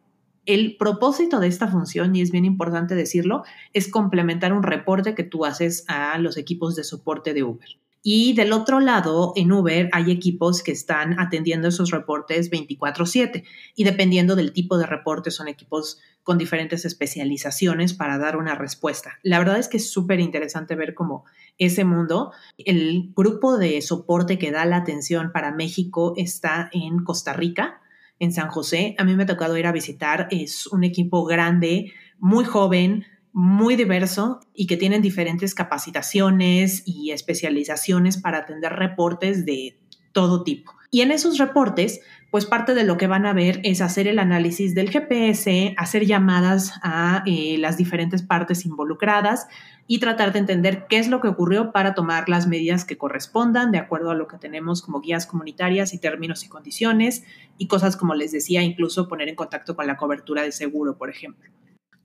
El 0.46 0.76
propósito 0.76 1.40
de 1.40 1.48
esta 1.48 1.66
función, 1.68 2.14
y 2.14 2.22
es 2.22 2.30
bien 2.30 2.44
importante 2.44 2.94
decirlo, 2.94 3.42
es 3.72 3.88
complementar 3.88 4.52
un 4.52 4.62
reporte 4.62 5.14
que 5.16 5.24
tú 5.24 5.44
haces 5.44 5.84
a 5.88 6.16
los 6.18 6.36
equipos 6.36 6.76
de 6.76 6.84
soporte 6.84 7.34
de 7.34 7.42
Uber. 7.42 7.68
Y 8.08 8.34
del 8.34 8.52
otro 8.52 8.78
lado, 8.78 9.32
en 9.34 9.50
Uber 9.50 9.88
hay 9.92 10.12
equipos 10.12 10.62
que 10.62 10.70
están 10.70 11.18
atendiendo 11.18 11.66
esos 11.66 11.90
reportes 11.90 12.50
24/7 12.50 13.42
y 13.74 13.82
dependiendo 13.82 14.36
del 14.36 14.52
tipo 14.52 14.78
de 14.78 14.86
reporte 14.86 15.32
son 15.32 15.48
equipos 15.48 15.98
con 16.22 16.38
diferentes 16.38 16.84
especializaciones 16.84 17.94
para 17.94 18.16
dar 18.16 18.36
una 18.36 18.54
respuesta. 18.54 19.18
La 19.24 19.40
verdad 19.40 19.58
es 19.58 19.66
que 19.66 19.78
es 19.78 19.90
súper 19.90 20.20
interesante 20.20 20.76
ver 20.76 20.94
cómo 20.94 21.24
ese 21.58 21.82
mundo, 21.82 22.30
el 22.58 23.10
grupo 23.16 23.58
de 23.58 23.82
soporte 23.82 24.38
que 24.38 24.52
da 24.52 24.64
la 24.66 24.76
atención 24.76 25.32
para 25.32 25.50
México 25.50 26.14
está 26.16 26.70
en 26.72 27.02
Costa 27.02 27.32
Rica, 27.32 27.80
en 28.18 28.32
San 28.32 28.48
José. 28.48 28.94
A 28.98 29.04
mí 29.04 29.14
me 29.16 29.24
ha 29.24 29.26
tocado 29.26 29.56
ir 29.56 29.66
a 29.66 29.72
visitar, 29.72 30.28
es 30.30 30.66
un 30.66 30.84
equipo 30.84 31.24
grande, 31.24 31.92
muy 32.18 32.44
joven, 32.44 33.04
muy 33.32 33.76
diverso 33.76 34.40
y 34.54 34.66
que 34.66 34.78
tienen 34.78 35.02
diferentes 35.02 35.54
capacitaciones 35.54 36.82
y 36.86 37.10
especializaciones 37.10 38.16
para 38.16 38.38
atender 38.38 38.72
reportes 38.72 39.44
de 39.44 39.78
todo 40.16 40.44
tipo. 40.44 40.72
Y 40.90 41.02
en 41.02 41.10
esos 41.10 41.36
reportes, 41.36 42.00
pues 42.30 42.46
parte 42.46 42.72
de 42.72 42.84
lo 42.84 42.96
que 42.96 43.06
van 43.06 43.26
a 43.26 43.34
ver 43.34 43.60
es 43.64 43.82
hacer 43.82 44.08
el 44.08 44.18
análisis 44.18 44.74
del 44.74 44.88
GPS, 44.88 45.74
hacer 45.76 46.06
llamadas 46.06 46.72
a 46.82 47.22
eh, 47.26 47.56
las 47.58 47.76
diferentes 47.76 48.22
partes 48.22 48.64
involucradas 48.64 49.46
y 49.86 49.98
tratar 49.98 50.32
de 50.32 50.38
entender 50.38 50.86
qué 50.88 50.96
es 50.96 51.08
lo 51.08 51.20
que 51.20 51.28
ocurrió 51.28 51.70
para 51.70 51.92
tomar 51.92 52.30
las 52.30 52.46
medidas 52.46 52.86
que 52.86 52.96
correspondan 52.96 53.72
de 53.72 53.78
acuerdo 53.78 54.10
a 54.10 54.14
lo 54.14 54.26
que 54.26 54.38
tenemos 54.38 54.80
como 54.80 55.02
guías 55.02 55.26
comunitarias 55.26 55.92
y 55.92 55.98
términos 55.98 56.44
y 56.44 56.48
condiciones 56.48 57.24
y 57.58 57.66
cosas 57.66 57.94
como 57.94 58.14
les 58.14 58.32
decía, 58.32 58.62
incluso 58.62 59.06
poner 59.06 59.28
en 59.28 59.36
contacto 59.36 59.76
con 59.76 59.86
la 59.86 59.98
cobertura 59.98 60.44
de 60.44 60.52
seguro, 60.52 60.96
por 60.96 61.10
ejemplo. 61.10 61.50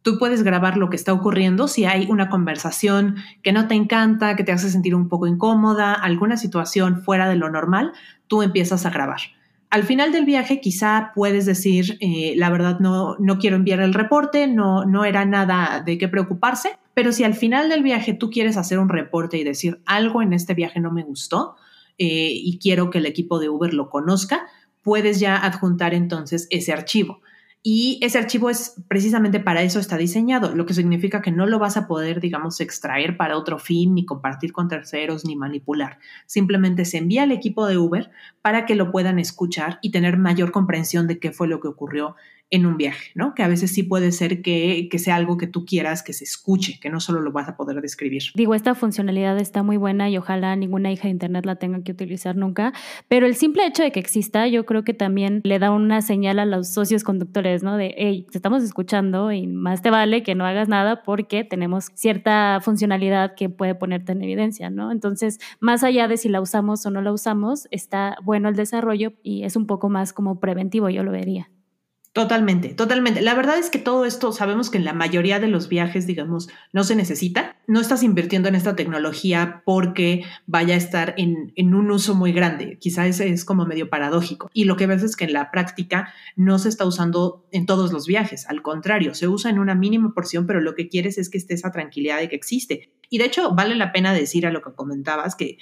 Tú 0.02 0.18
puedes 0.18 0.44
grabar 0.44 0.78
lo 0.78 0.90
que 0.90 0.96
está 0.96 1.14
ocurriendo 1.14 1.68
si 1.68 1.86
hay 1.86 2.08
una 2.10 2.30
conversación 2.30 3.18
que 3.44 3.52
no 3.52 3.68
te 3.68 3.76
encanta, 3.76 4.36
que 4.36 4.44
te 4.44 4.52
hace 4.52 4.70
sentir 4.70 4.96
un 4.96 5.10
poco 5.10 5.28
incómoda, 5.28 5.94
alguna 5.94 6.38
situación 6.38 7.02
fuera 7.04 7.30
de 7.30 7.36
lo 7.36 7.50
normal, 7.50 7.94
tú 8.28 8.42
empiezas 8.42 8.86
a 8.86 8.90
grabar. 8.90 9.20
Al 9.70 9.84
final 9.84 10.12
del 10.12 10.26
viaje 10.26 10.60
quizá 10.60 11.12
puedes 11.16 11.46
decir, 11.46 11.98
eh, 12.02 12.34
la 12.36 12.50
verdad 12.50 12.80
no, 12.80 13.16
no 13.20 13.38
quiero 13.38 13.56
enviar 13.56 13.80
el 13.80 13.94
reporte, 13.94 14.48
no, 14.48 14.86
no 14.86 15.06
era 15.06 15.24
nada 15.26 15.82
de 15.86 15.98
qué 15.98 16.10
preocuparse, 16.10 16.78
pero 16.94 17.12
si 17.12 17.24
al 17.24 17.36
final 17.36 17.70
del 17.70 17.84
viaje 17.84 18.14
tú 18.14 18.30
quieres 18.30 18.58
hacer 18.58 18.80
un 18.80 18.90
reporte 18.90 19.38
y 19.38 19.44
decir 19.44 19.82
algo 19.86 20.22
en 20.22 20.34
este 20.34 20.56
viaje 20.56 20.82
no 20.82 20.92
me 20.92 21.04
gustó 21.04 21.56
eh, 21.98 22.32
y 22.34 22.58
quiero 22.60 22.90
que 22.90 22.98
el 22.98 23.06
equipo 23.06 23.40
de 23.40 23.48
Uber 23.48 23.74
lo 23.74 23.90
conozca, 23.90 24.48
puedes 24.82 25.20
ya 25.20 25.38
adjuntar 25.38 25.94
entonces 25.94 26.48
ese 26.50 26.74
archivo. 26.74 27.22
Y 27.64 28.00
ese 28.02 28.18
archivo 28.18 28.50
es 28.50 28.82
precisamente 28.88 29.40
para 29.40 29.62
eso 29.62 29.80
está 29.80 29.96
diseñado, 29.96 30.56
lo 30.56 30.66
que 30.66 30.74
significa 30.74 31.22
que 31.22 31.32
no 31.32 31.46
lo 31.46 31.60
vas 31.60 31.78
a 31.78 31.88
poder, 31.88 32.20
digamos, 32.20 32.60
extraer 32.60 33.18
para 33.18 33.38
otro 33.38 33.60
fin, 33.60 33.94
ni 33.94 34.04
compartir 34.04 34.52
con 34.52 34.68
terceros, 34.68 35.26
ni 35.26 35.36
manipular. 35.36 36.00
Simplemente 36.26 36.86
se 36.86 36.98
envía 36.98 37.22
al 37.22 37.32
equipo 37.32 37.68
de 37.68 37.78
Uber 37.78 38.10
para 38.42 38.66
que 38.66 38.74
lo 38.74 38.92
puedan 38.92 39.20
escuchar 39.20 39.78
y 39.84 39.92
tener 39.92 40.18
mayor 40.18 40.52
comprensión 40.52 41.06
de 41.06 41.20
qué 41.20 41.32
fue 41.32 41.48
lo 41.48 41.60
que 41.60 41.68
ocurrió 41.68 42.16
en 42.52 42.66
un 42.66 42.76
viaje, 42.76 43.12
¿no? 43.16 43.34
Que 43.34 43.44
a 43.44 43.48
veces 43.48 43.72
sí 43.72 43.82
puede 43.84 44.12
ser 44.12 44.42
que, 44.42 44.90
que, 44.92 45.00
sea 45.00 45.16
algo 45.16 45.38
que 45.38 45.48
tú 45.48 45.66
quieras 45.66 46.04
que 46.04 46.12
se 46.12 46.26
escuche, 46.26 46.80
que 46.82 46.90
no 46.90 47.00
solo 47.00 47.22
lo 47.22 47.32
vas 47.32 47.48
a 47.48 47.56
poder 47.56 47.82
describir. 47.82 48.24
Digo, 48.36 48.54
esta 48.54 48.76
funcionalidad 48.76 49.38
está 49.40 49.64
muy 49.64 49.78
buena 49.78 50.10
y 50.10 50.18
ojalá 50.18 50.54
ninguna 50.58 50.92
hija 50.92 51.04
de 51.04 51.12
Internet 51.12 51.46
la 51.46 51.56
tenga 51.56 51.82
que 51.82 51.94
utilizar 51.94 52.36
nunca, 52.36 52.74
pero 53.08 53.26
el 53.26 53.36
simple 53.36 53.66
hecho 53.66 53.84
de 53.84 53.94
que 53.94 54.02
exista 54.02 54.48
yo 54.48 54.66
creo 54.66 54.84
que 54.84 54.94
también 54.94 55.40
le 55.46 55.60
da 55.60 55.72
una 55.72 56.02
señal 56.02 56.40
a 56.40 56.46
los 56.46 56.68
socios 56.68 57.06
conductores, 57.06 57.64
¿no? 57.64 57.78
De, 57.78 57.96
hey, 57.98 58.28
te 58.30 58.38
estamos 58.38 58.64
escuchando 58.64 59.32
y 59.32 59.48
más 59.48 59.82
te 59.82 59.90
vale 59.90 60.22
que 60.22 60.36
no 60.36 60.46
hagas 60.46 60.68
nada 60.68 61.04
porque 61.04 61.46
tenemos 61.46 61.88
cierta 61.94 62.60
funcionalidad 62.62 63.34
que 63.36 63.50
puede 63.50 63.76
ponerte 63.76 64.12
en 64.12 64.24
evidencia, 64.24 64.70
¿no? 64.70 64.92
Entonces, 64.92 65.40
más 65.62 65.86
allá 65.86 66.10
de 66.10 66.18
si 66.18 66.28
la 66.28 66.42
usamos 66.42 66.86
o 66.86 66.92
no 66.92 67.02
la 67.02 67.14
usamos, 67.14 67.70
está 67.72 68.18
bueno 68.24 68.50
el 68.50 68.58
desarrollo 68.58 69.14
y 69.24 69.44
es 69.44 69.56
un 69.56 69.68
poco 69.68 69.90
más 69.90 70.12
como 70.12 70.42
preventivo, 70.42 70.90
yo 70.90 71.04
lo 71.04 71.14
vería. 71.14 71.50
Totalmente, 72.14 72.74
totalmente. 72.74 73.22
La 73.22 73.36
verdad 73.36 73.58
es 73.58 73.70
que 73.70 73.80
todo 73.80 74.04
esto 74.04 74.34
sabemos 74.34 74.70
que 74.70 74.78
en 74.78 74.84
la 74.84 74.92
mayoría 74.92 75.40
de 75.40 75.48
los 75.48 75.70
viajes, 75.70 76.06
digamos, 76.06 76.50
no 76.74 76.84
se 76.84 76.98
necesita. 76.98 77.56
No 77.68 77.80
estás 77.80 78.04
invirtiendo 78.04 78.50
en 78.50 78.56
esta 78.56 78.76
tecnología 78.76 79.64
porque 79.66 80.26
vaya 80.46 80.74
a 80.74 80.78
estar 80.78 81.14
en, 81.18 81.54
en 81.56 81.74
un 81.74 81.90
uso 81.90 82.14
muy 82.14 82.34
grande. 82.34 82.78
Quizás 82.82 83.22
es, 83.22 83.46
como 83.46 83.66
medio 83.66 83.90
paradójico. 83.90 84.50
Y 84.54 84.66
lo 84.66 84.76
que 84.76 84.88
ves 84.88 85.04
es 85.04 85.16
que 85.16 85.24
en 85.24 85.32
la 85.32 85.52
práctica 85.52 86.14
no 86.36 86.60
se 86.60 86.68
está 86.68 86.86
usando 86.86 87.48
en 87.54 87.66
todos 87.66 87.94
los 87.94 88.08
viajes. 88.08 88.46
Al 88.50 88.62
contrario, 88.62 89.16
se 89.16 89.30
usa 89.30 89.50
en 89.50 89.60
una 89.60 89.74
mínima 89.74 90.14
porción, 90.14 90.46
pero 90.46 90.60
lo 90.60 90.76
que 90.76 90.90
quieres 90.90 91.18
es 91.18 91.30
que 91.30 91.38
esté 91.38 91.54
esa 91.54 91.72
tranquilidad 91.72 92.20
de 92.20 92.28
que 92.28 92.36
existe. 92.36 92.92
Y 93.10 93.20
de 93.20 93.26
hecho, 93.26 93.56
vale 93.56 93.76
la 93.76 93.94
pena 93.94 94.12
decir 94.14 94.46
a 94.46 94.52
lo 94.52 94.62
que 94.62 94.74
comentabas 94.74 95.36
que 95.36 95.58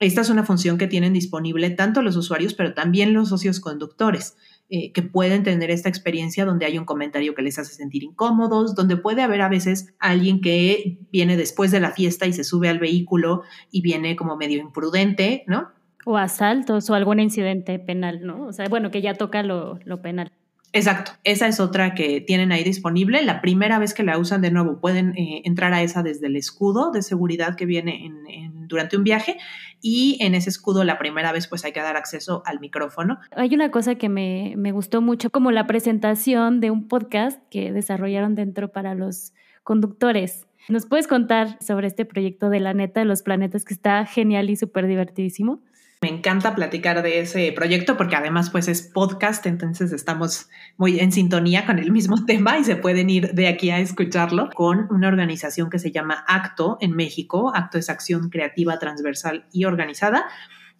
esta 0.00 0.20
es 0.20 0.28
una 0.28 0.44
función 0.44 0.76
que 0.76 0.86
tienen 0.86 1.12
disponible 1.12 1.70
tanto 1.70 2.02
los 2.02 2.16
usuarios, 2.16 2.52
pero 2.52 2.74
también 2.74 3.14
los 3.14 3.30
socios 3.30 3.60
conductores. 3.60 4.36
Eh, 4.76 4.90
que 4.90 5.02
pueden 5.02 5.44
tener 5.44 5.70
esta 5.70 5.88
experiencia 5.88 6.44
donde 6.44 6.66
hay 6.66 6.78
un 6.78 6.84
comentario 6.84 7.36
que 7.36 7.42
les 7.42 7.60
hace 7.60 7.72
sentir 7.72 8.02
incómodos, 8.02 8.74
donde 8.74 8.96
puede 8.96 9.22
haber 9.22 9.40
a 9.40 9.48
veces 9.48 9.94
alguien 10.00 10.40
que 10.40 10.98
viene 11.12 11.36
después 11.36 11.70
de 11.70 11.78
la 11.78 11.92
fiesta 11.92 12.26
y 12.26 12.32
se 12.32 12.42
sube 12.42 12.68
al 12.68 12.80
vehículo 12.80 13.42
y 13.70 13.82
viene 13.82 14.16
como 14.16 14.36
medio 14.36 14.58
imprudente, 14.58 15.44
¿no? 15.46 15.68
O 16.04 16.16
asaltos 16.16 16.90
o 16.90 16.94
algún 16.94 17.20
incidente 17.20 17.78
penal, 17.78 18.26
¿no? 18.26 18.46
O 18.46 18.52
sea, 18.52 18.66
bueno, 18.68 18.90
que 18.90 19.00
ya 19.00 19.14
toca 19.14 19.44
lo, 19.44 19.78
lo 19.84 20.02
penal. 20.02 20.32
Exacto, 20.72 21.12
esa 21.22 21.46
es 21.46 21.60
otra 21.60 21.94
que 21.94 22.20
tienen 22.20 22.50
ahí 22.50 22.64
disponible. 22.64 23.22
La 23.22 23.40
primera 23.40 23.78
vez 23.78 23.94
que 23.94 24.02
la 24.02 24.18
usan 24.18 24.40
de 24.40 24.50
nuevo 24.50 24.80
pueden 24.80 25.16
eh, 25.16 25.42
entrar 25.44 25.72
a 25.72 25.82
esa 25.82 26.02
desde 26.02 26.26
el 26.26 26.34
escudo 26.34 26.90
de 26.90 27.02
seguridad 27.02 27.54
que 27.54 27.64
viene 27.64 28.06
en, 28.06 28.66
durante 28.66 28.96
un 28.96 29.04
viaje 29.04 29.36
y 29.80 30.18
en 30.20 30.34
ese 30.34 30.50
escudo 30.50 30.82
la 30.82 30.98
primera 30.98 31.30
vez 31.30 31.46
pues 31.46 31.64
hay 31.64 31.70
que 31.72 31.80
dar 31.80 31.96
acceso 31.96 32.42
al 32.44 32.58
micrófono. 32.58 33.18
Hay 33.36 33.54
una 33.54 33.70
cosa 33.70 33.94
que 33.94 34.08
me, 34.08 34.54
me 34.56 34.72
gustó 34.72 35.00
mucho, 35.00 35.30
como 35.30 35.52
la 35.52 35.68
presentación 35.68 36.60
de 36.60 36.72
un 36.72 36.88
podcast 36.88 37.40
que 37.50 37.70
desarrollaron 37.70 38.34
dentro 38.34 38.72
para 38.72 38.96
los 38.96 39.32
conductores. 39.62 40.48
¿Nos 40.68 40.86
puedes 40.86 41.06
contar 41.06 41.58
sobre 41.62 41.86
este 41.86 42.04
proyecto 42.04 42.48
de 42.48 42.58
la 42.58 42.74
neta 42.74 43.00
de 43.00 43.06
los 43.06 43.22
planetas 43.22 43.64
que 43.64 43.74
está 43.74 44.06
genial 44.06 44.48
y 44.50 44.56
súper 44.56 44.86
divertidísimo? 44.86 45.62
Me 46.04 46.10
encanta 46.10 46.54
platicar 46.54 47.02
de 47.02 47.20
ese 47.20 47.50
proyecto 47.52 47.96
porque 47.96 48.14
además 48.14 48.50
pues 48.50 48.68
es 48.68 48.82
podcast, 48.82 49.46
entonces 49.46 49.90
estamos 49.90 50.50
muy 50.76 51.00
en 51.00 51.12
sintonía 51.12 51.64
con 51.64 51.78
el 51.78 51.92
mismo 51.92 52.22
tema 52.26 52.58
y 52.58 52.64
se 52.64 52.76
pueden 52.76 53.08
ir 53.08 53.32
de 53.32 53.48
aquí 53.48 53.70
a 53.70 53.78
escucharlo 53.78 54.50
con 54.50 54.86
una 54.90 55.08
organización 55.08 55.70
que 55.70 55.78
se 55.78 55.92
llama 55.92 56.22
Acto 56.28 56.76
en 56.82 56.94
México. 56.94 57.52
Acto 57.54 57.78
es 57.78 57.88
acción 57.88 58.28
creativa, 58.28 58.78
transversal 58.78 59.46
y 59.50 59.64
organizada. 59.64 60.26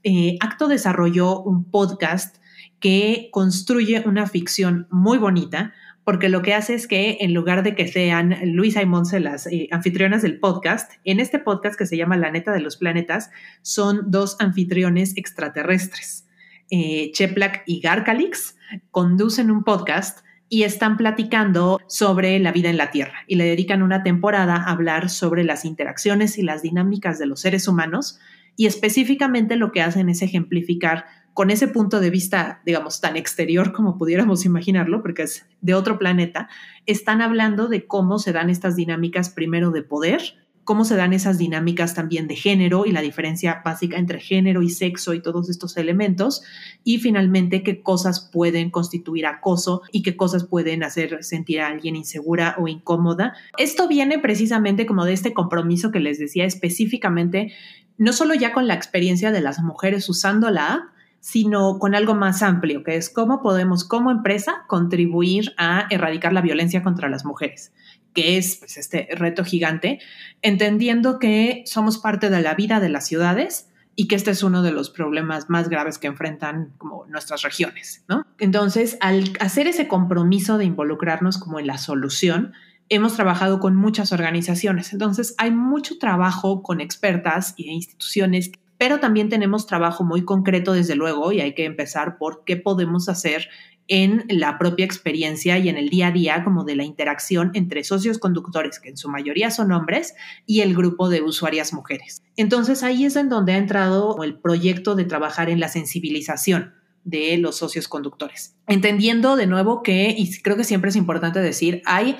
Eh, 0.02 0.36
Acto 0.40 0.68
desarrolló 0.68 1.40
un 1.40 1.70
podcast 1.70 2.36
que 2.78 3.30
construye 3.32 4.02
una 4.06 4.26
ficción 4.26 4.88
muy 4.90 5.16
bonita 5.16 5.72
porque 6.04 6.28
lo 6.28 6.42
que 6.42 6.54
hace 6.54 6.74
es 6.74 6.86
que 6.86 7.18
en 7.20 7.34
lugar 7.34 7.62
de 7.62 7.74
que 7.74 7.88
sean 7.88 8.36
Luisa 8.44 8.82
y 8.82 8.86
Monse 8.86 9.20
las 9.20 9.46
eh, 9.46 9.68
anfitrionas 9.70 10.22
del 10.22 10.38
podcast, 10.38 10.92
en 11.04 11.18
este 11.18 11.38
podcast 11.38 11.78
que 11.78 11.86
se 11.86 11.96
llama 11.96 12.16
La 12.16 12.30
neta 12.30 12.52
de 12.52 12.60
los 12.60 12.76
planetas, 12.76 13.30
son 13.62 14.10
dos 14.10 14.36
anfitriones 14.38 15.16
extraterrestres. 15.16 16.26
Eh, 16.70 17.10
Cheplak 17.12 17.62
y 17.66 17.80
Garcalix 17.80 18.56
conducen 18.90 19.50
un 19.50 19.64
podcast 19.64 20.20
y 20.48 20.62
están 20.62 20.96
platicando 20.96 21.80
sobre 21.88 22.38
la 22.38 22.52
vida 22.52 22.68
en 22.68 22.76
la 22.76 22.90
Tierra 22.90 23.24
y 23.26 23.36
le 23.36 23.44
dedican 23.44 23.82
una 23.82 24.02
temporada 24.02 24.56
a 24.56 24.70
hablar 24.70 25.08
sobre 25.08 25.42
las 25.42 25.64
interacciones 25.64 26.38
y 26.38 26.42
las 26.42 26.62
dinámicas 26.62 27.18
de 27.18 27.26
los 27.26 27.40
seres 27.40 27.66
humanos 27.66 28.18
y 28.56 28.66
específicamente 28.66 29.56
lo 29.56 29.72
que 29.72 29.82
hacen 29.82 30.08
es 30.08 30.22
ejemplificar 30.22 31.06
con 31.34 31.50
ese 31.50 31.66
punto 31.68 32.00
de 32.00 32.10
vista, 32.10 32.62
digamos, 32.64 33.00
tan 33.00 33.16
exterior 33.16 33.72
como 33.72 33.98
pudiéramos 33.98 34.44
imaginarlo, 34.44 35.02
porque 35.02 35.24
es 35.24 35.46
de 35.60 35.74
otro 35.74 35.98
planeta, 35.98 36.48
están 36.86 37.20
hablando 37.20 37.66
de 37.66 37.86
cómo 37.86 38.20
se 38.20 38.32
dan 38.32 38.50
estas 38.50 38.76
dinámicas 38.76 39.30
primero 39.30 39.72
de 39.72 39.82
poder, 39.82 40.22
cómo 40.62 40.84
se 40.84 40.96
dan 40.96 41.12
esas 41.12 41.36
dinámicas 41.36 41.92
también 41.92 42.28
de 42.28 42.36
género 42.36 42.86
y 42.86 42.92
la 42.92 43.02
diferencia 43.02 43.62
básica 43.64 43.98
entre 43.98 44.20
género 44.20 44.62
y 44.62 44.70
sexo 44.70 45.12
y 45.12 45.20
todos 45.20 45.50
estos 45.50 45.76
elementos, 45.76 46.42
y 46.84 46.98
finalmente 46.98 47.64
qué 47.64 47.82
cosas 47.82 48.30
pueden 48.32 48.70
constituir 48.70 49.26
acoso 49.26 49.82
y 49.90 50.02
qué 50.02 50.16
cosas 50.16 50.44
pueden 50.44 50.84
hacer 50.84 51.22
sentir 51.24 51.60
a 51.60 51.66
alguien 51.66 51.96
insegura 51.96 52.54
o 52.58 52.68
incómoda. 52.68 53.34
Esto 53.58 53.88
viene 53.88 54.20
precisamente 54.20 54.86
como 54.86 55.04
de 55.04 55.12
este 55.12 55.34
compromiso 55.34 55.90
que 55.90 56.00
les 56.00 56.20
decía 56.20 56.44
específicamente, 56.44 57.52
no 57.98 58.12
solo 58.12 58.34
ya 58.34 58.52
con 58.52 58.68
la 58.68 58.74
experiencia 58.74 59.32
de 59.32 59.40
las 59.40 59.58
mujeres 59.58 60.08
usando 60.08 60.50
la 60.50 60.74
app, 60.74 60.93
sino 61.24 61.78
con 61.78 61.94
algo 61.94 62.14
más 62.14 62.42
amplio, 62.42 62.84
que 62.84 62.96
es 62.96 63.08
cómo 63.08 63.40
podemos 63.40 63.82
como 63.82 64.10
empresa 64.10 64.64
contribuir 64.66 65.54
a 65.56 65.86
erradicar 65.88 66.34
la 66.34 66.42
violencia 66.42 66.82
contra 66.82 67.08
las 67.08 67.24
mujeres, 67.24 67.72
que 68.12 68.36
es 68.36 68.56
pues, 68.56 68.76
este 68.76 69.08
reto 69.10 69.42
gigante, 69.42 70.00
entendiendo 70.42 71.18
que 71.18 71.62
somos 71.64 71.96
parte 71.96 72.28
de 72.28 72.42
la 72.42 72.52
vida 72.54 72.78
de 72.78 72.90
las 72.90 73.06
ciudades 73.06 73.70
y 73.96 74.06
que 74.06 74.16
este 74.16 74.32
es 74.32 74.42
uno 74.42 74.60
de 74.60 74.72
los 74.72 74.90
problemas 74.90 75.48
más 75.48 75.70
graves 75.70 75.96
que 75.96 76.08
enfrentan 76.08 76.74
como 76.76 77.06
nuestras 77.06 77.40
regiones, 77.40 78.04
¿no? 78.06 78.26
Entonces, 78.38 78.98
al 79.00 79.32
hacer 79.40 79.66
ese 79.66 79.88
compromiso 79.88 80.58
de 80.58 80.66
involucrarnos 80.66 81.38
como 81.38 81.58
en 81.58 81.66
la 81.66 81.78
solución, 81.78 82.52
hemos 82.90 83.14
trabajado 83.14 83.60
con 83.60 83.76
muchas 83.76 84.12
organizaciones. 84.12 84.92
Entonces, 84.92 85.34
hay 85.38 85.52
mucho 85.52 85.96
trabajo 85.96 86.62
con 86.62 86.82
expertas 86.82 87.54
e 87.56 87.62
instituciones 87.62 88.52
pero 88.78 89.00
también 89.00 89.28
tenemos 89.28 89.66
trabajo 89.66 90.04
muy 90.04 90.24
concreto 90.24 90.72
desde 90.72 90.94
luego 90.94 91.32
y 91.32 91.40
hay 91.40 91.54
que 91.54 91.64
empezar 91.64 92.18
por 92.18 92.44
qué 92.44 92.56
podemos 92.56 93.08
hacer 93.08 93.48
en 93.86 94.24
la 94.28 94.58
propia 94.58 94.86
experiencia 94.86 95.58
y 95.58 95.68
en 95.68 95.76
el 95.76 95.90
día 95.90 96.08
a 96.08 96.12
día 96.12 96.44
como 96.44 96.64
de 96.64 96.76
la 96.76 96.84
interacción 96.84 97.50
entre 97.54 97.84
socios 97.84 98.18
conductores, 98.18 98.80
que 98.80 98.88
en 98.88 98.96
su 98.96 99.10
mayoría 99.10 99.50
son 99.50 99.72
hombres, 99.72 100.14
y 100.46 100.60
el 100.60 100.74
grupo 100.74 101.08
de 101.08 101.22
usuarias 101.22 101.72
mujeres. 101.72 102.22
Entonces 102.36 102.82
ahí 102.82 103.04
es 103.04 103.16
en 103.16 103.28
donde 103.28 103.52
ha 103.52 103.58
entrado 103.58 104.22
el 104.22 104.38
proyecto 104.38 104.94
de 104.94 105.04
trabajar 105.04 105.50
en 105.50 105.60
la 105.60 105.68
sensibilización 105.68 106.72
de 107.04 107.36
los 107.36 107.56
socios 107.56 107.86
conductores. 107.86 108.56
Entendiendo 108.66 109.36
de 109.36 109.46
nuevo 109.46 109.82
que, 109.82 110.14
y 110.16 110.40
creo 110.40 110.56
que 110.56 110.64
siempre 110.64 110.88
es 110.88 110.96
importante 110.96 111.40
decir, 111.40 111.82
hay 111.84 112.16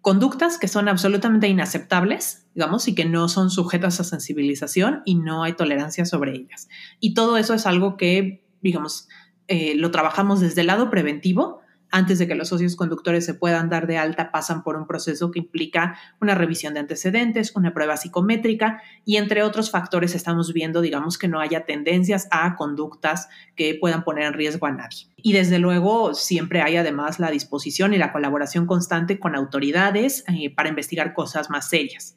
conductas 0.00 0.58
que 0.58 0.68
son 0.68 0.88
absolutamente 0.88 1.48
inaceptables, 1.48 2.46
digamos, 2.54 2.88
y 2.88 2.94
que 2.94 3.04
no 3.04 3.28
son 3.28 3.50
sujetas 3.50 4.00
a 4.00 4.04
sensibilización 4.04 5.02
y 5.04 5.16
no 5.16 5.42
hay 5.42 5.52
tolerancia 5.54 6.04
sobre 6.04 6.32
ellas. 6.32 6.68
Y 7.00 7.14
todo 7.14 7.36
eso 7.36 7.54
es 7.54 7.66
algo 7.66 7.96
que, 7.96 8.44
digamos, 8.62 9.08
eh, 9.48 9.74
lo 9.74 9.90
trabajamos 9.90 10.40
desde 10.40 10.62
el 10.62 10.68
lado 10.68 10.90
preventivo. 10.90 11.59
Antes 11.90 12.18
de 12.18 12.28
que 12.28 12.34
los 12.34 12.48
socios 12.48 12.76
conductores 12.76 13.24
se 13.24 13.34
puedan 13.34 13.68
dar 13.68 13.86
de 13.86 13.98
alta, 13.98 14.30
pasan 14.30 14.62
por 14.62 14.76
un 14.76 14.86
proceso 14.86 15.30
que 15.30 15.40
implica 15.40 15.98
una 16.20 16.34
revisión 16.34 16.74
de 16.74 16.80
antecedentes, 16.80 17.54
una 17.56 17.74
prueba 17.74 17.96
psicométrica 17.96 18.80
y 19.04 19.16
entre 19.16 19.42
otros 19.42 19.70
factores 19.70 20.14
estamos 20.14 20.52
viendo, 20.52 20.80
digamos, 20.80 21.18
que 21.18 21.28
no 21.28 21.40
haya 21.40 21.64
tendencias 21.64 22.28
a 22.30 22.54
conductas 22.56 23.28
que 23.56 23.76
puedan 23.80 24.04
poner 24.04 24.24
en 24.24 24.34
riesgo 24.34 24.66
a 24.66 24.72
nadie. 24.72 25.08
Y 25.16 25.32
desde 25.32 25.58
luego 25.58 26.14
siempre 26.14 26.62
hay 26.62 26.76
además 26.76 27.18
la 27.18 27.30
disposición 27.30 27.92
y 27.92 27.98
la 27.98 28.12
colaboración 28.12 28.66
constante 28.66 29.18
con 29.18 29.34
autoridades 29.34 30.24
eh, 30.28 30.54
para 30.54 30.68
investigar 30.68 31.12
cosas 31.12 31.50
más 31.50 31.68
serias 31.68 32.16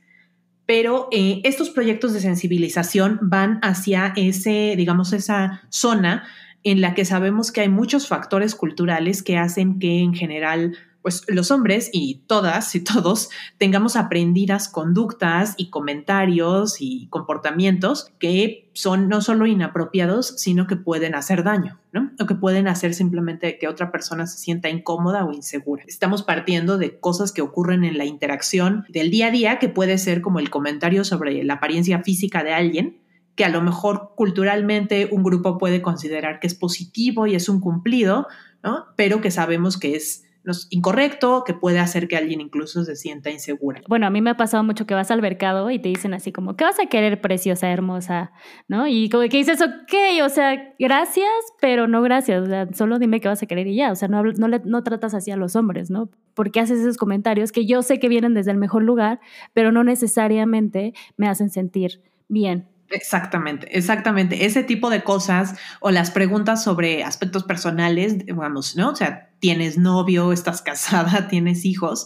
pero 0.66 1.10
eh, 1.12 1.42
estos 1.44 1.70
proyectos 1.70 2.14
de 2.14 2.22
sensibilización 2.22 3.20
van 3.22 3.60
hacia 3.62 4.14
ese, 4.16 4.76
digamos, 4.78 5.12
esa 5.14 5.62
zona 5.70 6.24
en 6.64 6.82
la 6.82 6.94
que 6.94 7.06
sabemos 7.06 7.52
que 7.52 7.62
hay 7.62 7.70
muchos 7.70 8.08
factores 8.08 8.56
culturales 8.56 9.24
que 9.24 9.38
hacen 9.38 9.80
que 9.80 10.00
en 10.00 10.14
general 10.14 10.78
pues 11.04 11.24
los 11.28 11.52
hombres 11.52 11.90
y 11.92 12.24
todas 12.28 12.74
y 12.76 12.80
todos 12.80 13.30
tengamos 13.58 13.96
aprendidas 13.96 14.70
conductas 14.70 15.54
y 15.58 15.70
comentarios 15.70 16.78
y 16.80 17.08
comportamientos 17.10 18.12
que 18.18 18.70
son 18.74 19.10
no 19.10 19.22
solo 19.22 19.46
inapropiados, 19.46 20.34
sino 20.38 20.66
que 20.66 20.78
pueden 20.78 21.14
hacer 21.14 21.44
daño, 21.44 21.80
¿no? 21.92 22.12
O 22.20 22.26
que 22.26 22.34
pueden 22.34 22.68
hacer 22.68 22.96
simplemente 22.96 23.60
que 23.60 23.68
otra 23.68 23.92
persona 23.92 24.26
se 24.26 24.40
sienta 24.40 24.70
incómoda 24.70 25.26
o 25.26 25.32
insegura. 25.32 25.84
Estamos 25.86 26.24
partiendo 26.24 26.78
de 26.78 26.98
cosas 27.00 27.32
que 27.32 27.42
ocurren 27.42 27.84
en 27.84 27.98
la 27.98 28.06
interacción 28.06 28.86
del 28.90 29.12
día 29.12 29.28
a 29.28 29.32
día, 29.32 29.60
que 29.60 29.70
puede 29.70 29.98
ser 29.98 30.22
como 30.22 30.40
el 30.40 30.50
comentario 30.50 31.04
sobre 31.04 31.44
la 31.44 31.56
apariencia 31.56 32.02
física 32.02 32.44
de 32.44 32.54
alguien, 32.54 32.98
que 33.36 33.46
a 33.46 33.50
lo 33.50 33.62
mejor 33.62 34.12
culturalmente 34.16 35.10
un 35.12 35.24
grupo 35.24 35.58
puede 35.58 35.82
considerar 35.82 36.40
que 36.40 36.48
es 36.48 36.56
positivo 36.56 37.28
y 37.28 37.36
es 37.36 37.50
un 37.50 37.60
cumplido, 37.60 38.28
¿no? 38.64 38.86
Pero 38.96 39.22
que 39.22 39.32
sabemos 39.32 39.78
que 39.78 39.96
es 39.96 40.26
incorrecto, 40.70 41.44
que 41.46 41.54
puede 41.54 41.80
hacer 41.80 42.08
que 42.08 42.18
alguien 42.18 42.42
incluso 42.42 42.84
se 42.84 42.96
sienta 42.96 43.30
insegura. 43.30 43.82
Bueno, 43.88 44.08
a 44.08 44.10
mí 44.10 44.22
me 44.22 44.32
ha 44.32 44.38
pasado 44.38 44.64
mucho 44.64 44.86
que 44.86 44.94
vas 44.94 45.10
al 45.10 45.22
mercado 45.22 45.72
y 45.72 45.80
te 45.80 45.90
dicen 45.90 46.14
así 46.14 46.32
como, 46.32 46.56
¿qué 46.56 46.66
vas 46.66 46.80
a 46.80 46.88
querer, 46.88 47.22
preciosa, 47.22 47.70
hermosa? 47.72 48.34
¿No? 48.68 48.88
Y 48.88 49.10
como 49.10 49.24
que 49.30 49.38
dices, 49.38 49.62
ok, 49.62 49.94
o 50.24 50.30
sea, 50.30 50.74
gracias, 50.78 51.30
pero 51.62 51.88
no 51.88 52.02
gracias, 52.02 52.44
o 52.44 52.46
sea, 52.46 52.68
solo 52.74 53.00
dime 53.00 53.22
qué 53.22 53.30
vas 53.30 53.42
a 53.42 53.46
querer 53.46 53.68
y 53.68 53.76
ya, 53.76 53.92
o 53.92 53.96
sea, 53.96 54.10
no, 54.10 54.24
no, 54.24 54.48
no 54.48 54.84
tratas 54.84 55.14
así 55.14 55.32
a 55.32 55.38
los 55.38 55.56
hombres, 55.56 55.90
¿no? 55.90 56.10
Porque 56.34 56.60
haces 56.60 56.80
esos 56.80 56.98
comentarios 56.98 57.52
que 57.52 57.66
yo 57.66 57.82
sé 57.82 58.00
que 58.00 58.10
vienen 58.10 58.34
desde 58.34 58.52
el 58.52 58.58
mejor 58.58 58.84
lugar, 58.84 59.22
pero 59.54 59.72
no 59.72 59.84
necesariamente 59.84 60.94
me 61.16 61.28
hacen 61.28 61.50
sentir 61.50 62.02
bien. 62.28 62.68
Exactamente, 62.94 63.76
exactamente. 63.76 64.46
Ese 64.46 64.64
tipo 64.64 64.92
de 64.92 65.04
cosas 65.04 65.56
o 65.80 65.90
las 65.90 66.12
preguntas 66.12 66.64
sobre 66.64 67.04
aspectos 67.04 67.44
personales, 67.44 68.18
vamos, 68.28 68.76
¿no? 68.76 68.92
O 68.92 68.96
sea, 68.96 69.32
tienes 69.40 69.80
novio, 69.80 70.32
estás 70.32 70.62
casada, 70.64 71.28
tienes 71.28 71.66
hijos, 71.66 72.06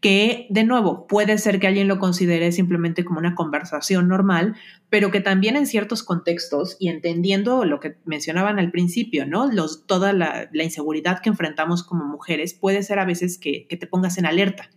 que 0.00 0.48
de 0.50 0.64
nuevo 0.64 1.06
puede 1.06 1.38
ser 1.38 1.60
que 1.60 1.68
alguien 1.68 1.86
lo 1.86 2.00
considere 2.00 2.50
simplemente 2.50 3.04
como 3.04 3.20
una 3.20 3.36
conversación 3.36 4.08
normal, 4.08 4.56
pero 4.90 5.12
que 5.12 5.20
también 5.20 5.54
en 5.54 5.66
ciertos 5.68 6.02
contextos 6.02 6.76
y 6.80 6.88
entendiendo 6.88 7.64
lo 7.64 7.78
que 7.78 7.96
mencionaban 8.04 8.58
al 8.58 8.72
principio, 8.72 9.26
¿no? 9.26 9.50
Los, 9.52 9.86
toda 9.86 10.12
la, 10.12 10.48
inseguridad 10.52 11.20
que 11.20 11.28
enfrentamos 11.28 11.84
como 11.84 12.04
mujeres 12.04 12.54
puede 12.54 12.82
ser 12.82 12.98
a 12.98 13.04
veces 13.04 13.38
que, 13.38 13.68
que 13.68 13.76
te 13.76 13.86
pongas 13.86 14.18
en 14.18 14.26
alerta 14.26 14.68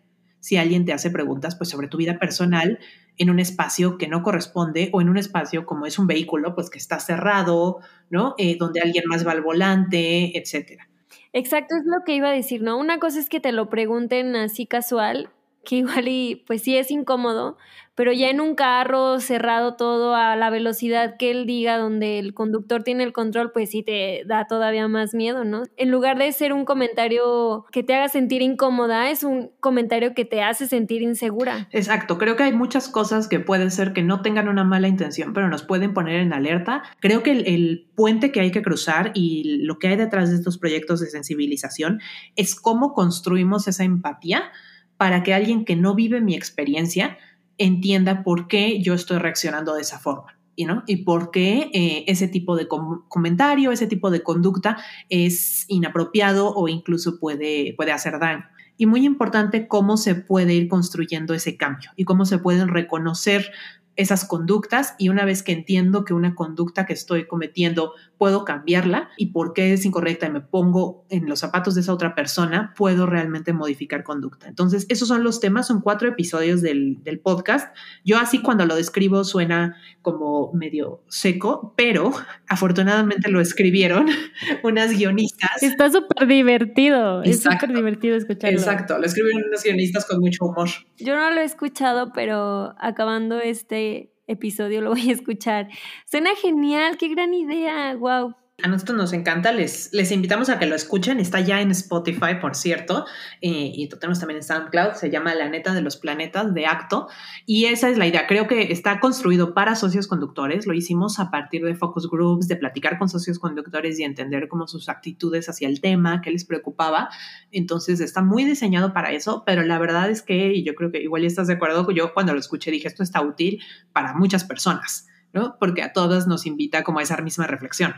si 0.48 0.56
alguien 0.56 0.86
te 0.86 0.94
hace 0.94 1.10
preguntas 1.10 1.58
pues 1.58 1.70
sobre 1.70 1.90
tu 1.90 1.98
vida 1.98 2.20
personal 2.20 2.80
en 3.18 3.30
un 3.30 3.42
espacio 3.42 3.98
que 3.98 4.08
no 4.08 4.24
corresponde 4.24 4.90
o 4.94 5.02
en 5.02 5.10
un 5.10 5.18
espacio 5.18 5.66
como 5.66 5.86
es 5.86 6.00
un 6.00 6.08
vehículo, 6.08 6.56
pues 6.56 6.70
que 6.70 6.78
está 6.78 7.02
cerrado, 7.02 7.80
¿no? 8.10 8.34
Eh, 8.38 8.56
donde 8.58 8.80
alguien 8.80 9.04
más 9.08 9.28
va 9.28 9.34
al 9.34 9.42
volante, 9.42 10.38
etcétera. 10.40 10.88
Exacto, 11.34 11.76
es 11.76 11.84
lo 11.86 12.06
que 12.06 12.16
iba 12.16 12.30
a 12.30 12.32
decir, 12.32 12.62
¿no? 12.62 12.78
Una 12.78 12.98
cosa 12.98 13.20
es 13.20 13.28
que 13.28 13.42
te 13.42 13.52
lo 13.52 13.70
pregunten 13.70 14.38
así 14.38 14.66
casual, 14.66 15.30
que 15.68 15.76
igual 15.76 16.08
y 16.08 16.44
pues 16.48 16.62
sí 16.62 16.78
es 16.78 16.90
incómodo, 16.92 17.58
pero 17.94 18.14
ya 18.14 18.30
en 18.30 18.40
un 18.40 18.56
carro 18.56 19.20
cerrado 19.20 19.76
todo 19.76 20.16
a 20.16 20.36
la 20.38 20.50
velocidad 20.50 21.18
que 21.18 21.30
él 21.30 21.46
diga, 21.46 21.78
donde 21.78 22.20
el 22.20 22.34
conductor 22.34 22.84
tiene 22.84 23.04
el 23.04 23.12
control, 23.12 23.52
pues 23.52 23.72
sí 23.72 23.84
te 23.84 24.24
da 24.26 24.46
todavía 24.48 24.88
más 24.88 25.14
miedo, 25.14 25.44
¿no? 25.44 25.64
En 25.76 25.92
lugar 25.92 26.18
de 26.20 26.32
ser 26.32 26.54
un 26.54 26.64
comentario 26.64 27.66
que 27.72 27.84
te 27.84 27.96
haga 27.96 28.08
sentir 28.08 28.42
incómoda, 28.42 29.10
es 29.12 29.24
un 29.24 29.52
comentario 29.60 30.14
que 30.14 30.24
te 30.24 30.42
hace 30.42 30.68
sentir 30.68 31.02
insegura. 31.02 31.68
Exacto, 31.72 32.18
creo 32.18 32.38
que 32.38 32.44
hay 32.44 32.54
muchas 32.54 32.88
cosas 32.88 33.28
que 33.28 33.42
pueden 33.42 33.70
ser 33.70 33.92
que 33.92 34.04
no 34.04 34.22
tengan 34.22 34.48
una 34.48 34.64
mala 34.64 34.88
intención, 34.88 35.34
pero 35.34 35.50
nos 35.50 35.64
pueden 35.64 35.94
poner 35.94 36.22
en 36.22 36.32
alerta. 36.32 36.84
Creo 37.02 37.24
que 37.24 37.32
el, 37.32 37.46
el 37.46 37.90
puente 37.94 38.32
que 38.32 38.40
hay 38.40 38.52
que 38.52 38.62
cruzar 38.62 39.12
y 39.16 39.58
lo 39.66 39.80
que 39.80 39.90
hay 39.90 39.98
detrás 39.98 40.30
de 40.30 40.38
estos 40.38 40.58
proyectos 40.58 41.02
de 41.02 41.08
sensibilización 41.08 42.00
es 42.38 42.56
cómo 42.56 42.94
construimos 42.94 43.68
esa 43.68 43.84
empatía 43.84 44.50
para 44.98 45.24
que 45.24 45.34
alguien 45.34 45.66
que 45.66 45.76
no 45.76 45.96
vive 45.96 46.22
mi 46.22 46.36
experiencia 46.36 47.18
entienda 47.58 48.24
por 48.24 48.48
qué 48.48 48.82
yo 48.82 48.94
estoy 48.94 49.20
reaccionando 49.20 49.76
de 49.76 49.82
esa 49.82 50.00
forma. 50.00 50.38
Y, 50.56 50.66
¿no? 50.66 50.84
y 50.88 50.98
por 51.04 51.30
qué 51.30 51.70
eh, 51.72 52.04
ese 52.08 52.28
tipo 52.28 52.56
de 52.56 52.68
comentario, 52.68 53.72
ese 53.72 53.86
tipo 53.86 54.10
de 54.10 54.24
conducta 54.24 54.78
es 55.08 55.66
inapropiado 55.68 56.52
o 56.52 56.68
incluso 56.68 57.20
puede, 57.20 57.76
puede 57.78 57.92
hacer 57.92 58.18
daño. 58.20 58.44
Y 58.76 58.88
muy 58.88 59.06
importante 59.06 59.68
cómo 59.68 59.98
se 59.98 60.16
puede 60.16 60.56
ir 60.56 60.68
construyendo 60.68 61.36
ese 61.36 61.58
cambio 61.58 61.92
y 61.96 62.06
cómo 62.06 62.26
se 62.26 62.40
pueden 62.40 62.70
reconocer 62.70 63.52
esas 63.98 64.26
conductas 64.26 64.96
y 64.98 65.10
una 65.10 65.26
vez 65.26 65.44
que 65.44 65.52
entiendo 65.52 66.06
que 66.06 66.14
una 66.14 66.36
conducta 66.36 66.86
que 66.86 66.94
estoy 66.94 67.28
cometiendo 67.28 67.94
puedo 68.18 68.46
cambiarla 68.46 69.10
y 69.18 69.28
por 69.28 69.54
qué 69.54 69.74
es 69.74 69.86
incorrecta 69.86 70.28
y 70.28 70.32
me 70.32 70.42
pongo 70.42 71.06
en 71.10 71.28
los 71.28 71.40
zapatos 71.40 71.76
de 71.76 71.82
esa 71.82 71.94
otra 71.94 72.16
persona, 72.16 72.74
puedo 72.76 73.06
realmente 73.06 73.54
modificar 73.54 74.04
conducta. 74.04 74.48
Entonces, 74.48 74.86
esos 74.90 75.08
son 75.08 75.24
los 75.24 75.40
temas, 75.40 75.68
son 75.68 75.82
cuatro 75.82 76.08
episodios 76.08 76.62
del, 76.62 77.02
podcast. 77.24 77.76
Yo 78.06 78.18
así 78.20 78.42
cuando 78.42 78.66
lo 78.66 78.76
describo 78.76 79.24
suena 79.24 79.76
como 80.02 80.54
medio 80.54 81.04
seco, 81.08 81.74
pero 81.76 82.12
afortunadamente 82.48 83.30
lo 83.30 83.42
escribieron 83.42 84.08
unas 84.64 84.92
guionistas. 84.92 85.64
Está 85.64 85.92
súper 85.92 86.28
divertido, 86.28 87.24
es 87.24 87.42
súper 87.42 87.74
divertido 87.74 88.16
escucharlo. 88.16 88.58
Exacto, 88.58 88.98
lo 88.98 89.06
escribieron 89.06 89.44
unas 89.48 89.64
guionistas 89.64 90.06
con 90.06 90.20
mucho 90.20 90.46
humor. 90.46 90.70
Yo 90.98 91.16
no 91.16 91.32
lo 91.32 91.42
he 91.42 91.44
escuchado, 91.44 92.12
pero 92.14 92.76
acabando 92.80 93.40
este 93.40 94.12
episodio 94.28 94.82
lo 94.82 94.92
voy 94.92 95.10
a 95.10 95.14
escuchar. 95.14 95.70
Suena 96.06 96.36
genial, 96.36 96.98
qué 96.98 97.10
gran 97.10 97.34
idea, 97.34 97.96
wow. 97.96 98.36
A 98.64 98.68
nosotros 98.68 98.98
nos 98.98 99.14
encanta, 99.14 99.52
les, 99.52 99.94
les 99.94 100.12
invitamos 100.12 100.50
a 100.50 100.58
que 100.58 100.66
lo 100.66 100.74
escuchen, 100.74 101.20
está 101.20 101.40
ya 101.40 101.62
en 101.62 101.70
Spotify, 101.70 102.40
por 102.42 102.56
cierto, 102.56 103.06
eh, 103.40 103.72
y 103.76 103.88
tenemos 103.88 104.20
también 104.20 104.40
en 104.40 104.44
SoundCloud, 104.44 104.94
se 104.94 105.12
llama 105.12 105.36
La 105.36 105.48
neta 105.48 105.76
de 105.76 105.82
los 105.82 105.96
planetas 105.98 106.56
de 106.56 106.66
Acto, 106.66 107.08
y 107.46 107.66
esa 107.66 107.88
es 107.88 108.00
la 108.00 108.08
idea, 108.08 108.26
creo 108.26 108.48
que 108.48 108.72
está 108.72 109.00
construido 109.00 109.54
para 109.54 109.76
socios 109.76 110.08
conductores, 110.08 110.66
lo 110.66 110.74
hicimos 110.74 111.20
a 111.20 111.30
partir 111.30 111.64
de 111.64 111.76
focus 111.76 112.10
groups, 112.10 112.48
de 112.48 112.56
platicar 112.56 112.98
con 112.98 113.10
socios 113.10 113.38
conductores 113.38 114.00
y 114.00 114.04
entender 114.04 114.48
cómo 114.48 114.66
sus 114.66 114.90
actitudes 114.90 115.48
hacia 115.50 115.68
el 115.68 115.80
tema, 115.80 116.22
qué 116.24 116.32
les 116.32 116.44
preocupaba, 116.44 117.10
entonces 117.52 118.00
está 118.00 118.24
muy 118.24 118.44
diseñado 118.44 118.92
para 118.92 119.12
eso, 119.12 119.44
pero 119.46 119.62
la 119.62 119.78
verdad 119.78 120.10
es 120.10 120.24
que, 120.24 120.64
yo 120.64 120.74
creo 120.74 120.92
que 120.92 121.04
igual 121.04 121.26
estás 121.26 121.46
de 121.46 121.54
acuerdo, 121.54 121.92
yo 121.92 122.12
cuando 122.12 122.34
lo 122.34 122.40
escuché 122.40 122.72
dije, 122.72 122.88
esto 122.88 123.04
está 123.04 123.22
útil 123.22 123.62
para 123.94 124.16
muchas 124.16 124.44
personas, 124.44 125.06
¿no? 125.32 125.58
Porque 125.60 125.84
a 125.84 125.94
todas 125.94 126.26
nos 126.26 126.48
invita 126.48 126.84
como 126.84 126.98
a 126.98 127.04
esa 127.04 127.18
misma 127.18 127.46
reflexión. 127.46 127.94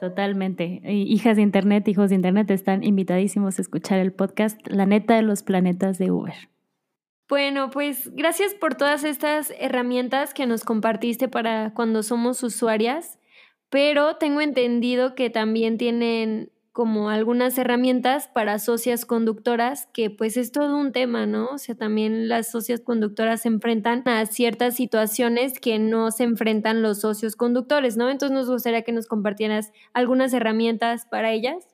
Totalmente. 0.00 0.80
Hijas 0.84 1.36
de 1.36 1.42
Internet, 1.42 1.86
hijos 1.86 2.08
de 2.08 2.16
Internet 2.16 2.50
están 2.50 2.82
invitadísimos 2.82 3.58
a 3.58 3.62
escuchar 3.62 3.98
el 3.98 4.12
podcast 4.12 4.58
La 4.66 4.86
neta 4.86 5.14
de 5.14 5.22
los 5.22 5.42
planetas 5.42 5.98
de 5.98 6.10
Uber. 6.10 6.34
Bueno, 7.28 7.70
pues 7.70 8.10
gracias 8.16 8.54
por 8.54 8.74
todas 8.74 9.04
estas 9.04 9.52
herramientas 9.60 10.34
que 10.34 10.46
nos 10.46 10.64
compartiste 10.64 11.28
para 11.28 11.74
cuando 11.74 12.02
somos 12.02 12.42
usuarias, 12.42 13.20
pero 13.68 14.16
tengo 14.16 14.40
entendido 14.40 15.14
que 15.14 15.30
también 15.30 15.78
tienen 15.78 16.50
como 16.80 17.10
algunas 17.10 17.58
herramientas 17.58 18.28
para 18.28 18.58
socias 18.58 19.04
conductoras, 19.04 19.86
que 19.92 20.08
pues 20.08 20.38
es 20.38 20.50
todo 20.50 20.78
un 20.78 20.92
tema, 20.92 21.26
¿no? 21.26 21.48
O 21.48 21.58
sea, 21.58 21.74
también 21.74 22.26
las 22.26 22.50
socias 22.50 22.80
conductoras 22.80 23.42
se 23.42 23.48
enfrentan 23.48 24.02
a 24.08 24.24
ciertas 24.24 24.76
situaciones 24.76 25.60
que 25.60 25.78
no 25.78 26.10
se 26.10 26.24
enfrentan 26.24 26.80
los 26.80 27.02
socios 27.02 27.36
conductores, 27.36 27.98
¿no? 27.98 28.08
Entonces 28.08 28.34
nos 28.34 28.48
gustaría 28.48 28.80
que 28.80 28.92
nos 28.92 29.06
compartieras 29.08 29.72
algunas 29.92 30.32
herramientas 30.32 31.04
para 31.04 31.32
ellas. 31.32 31.69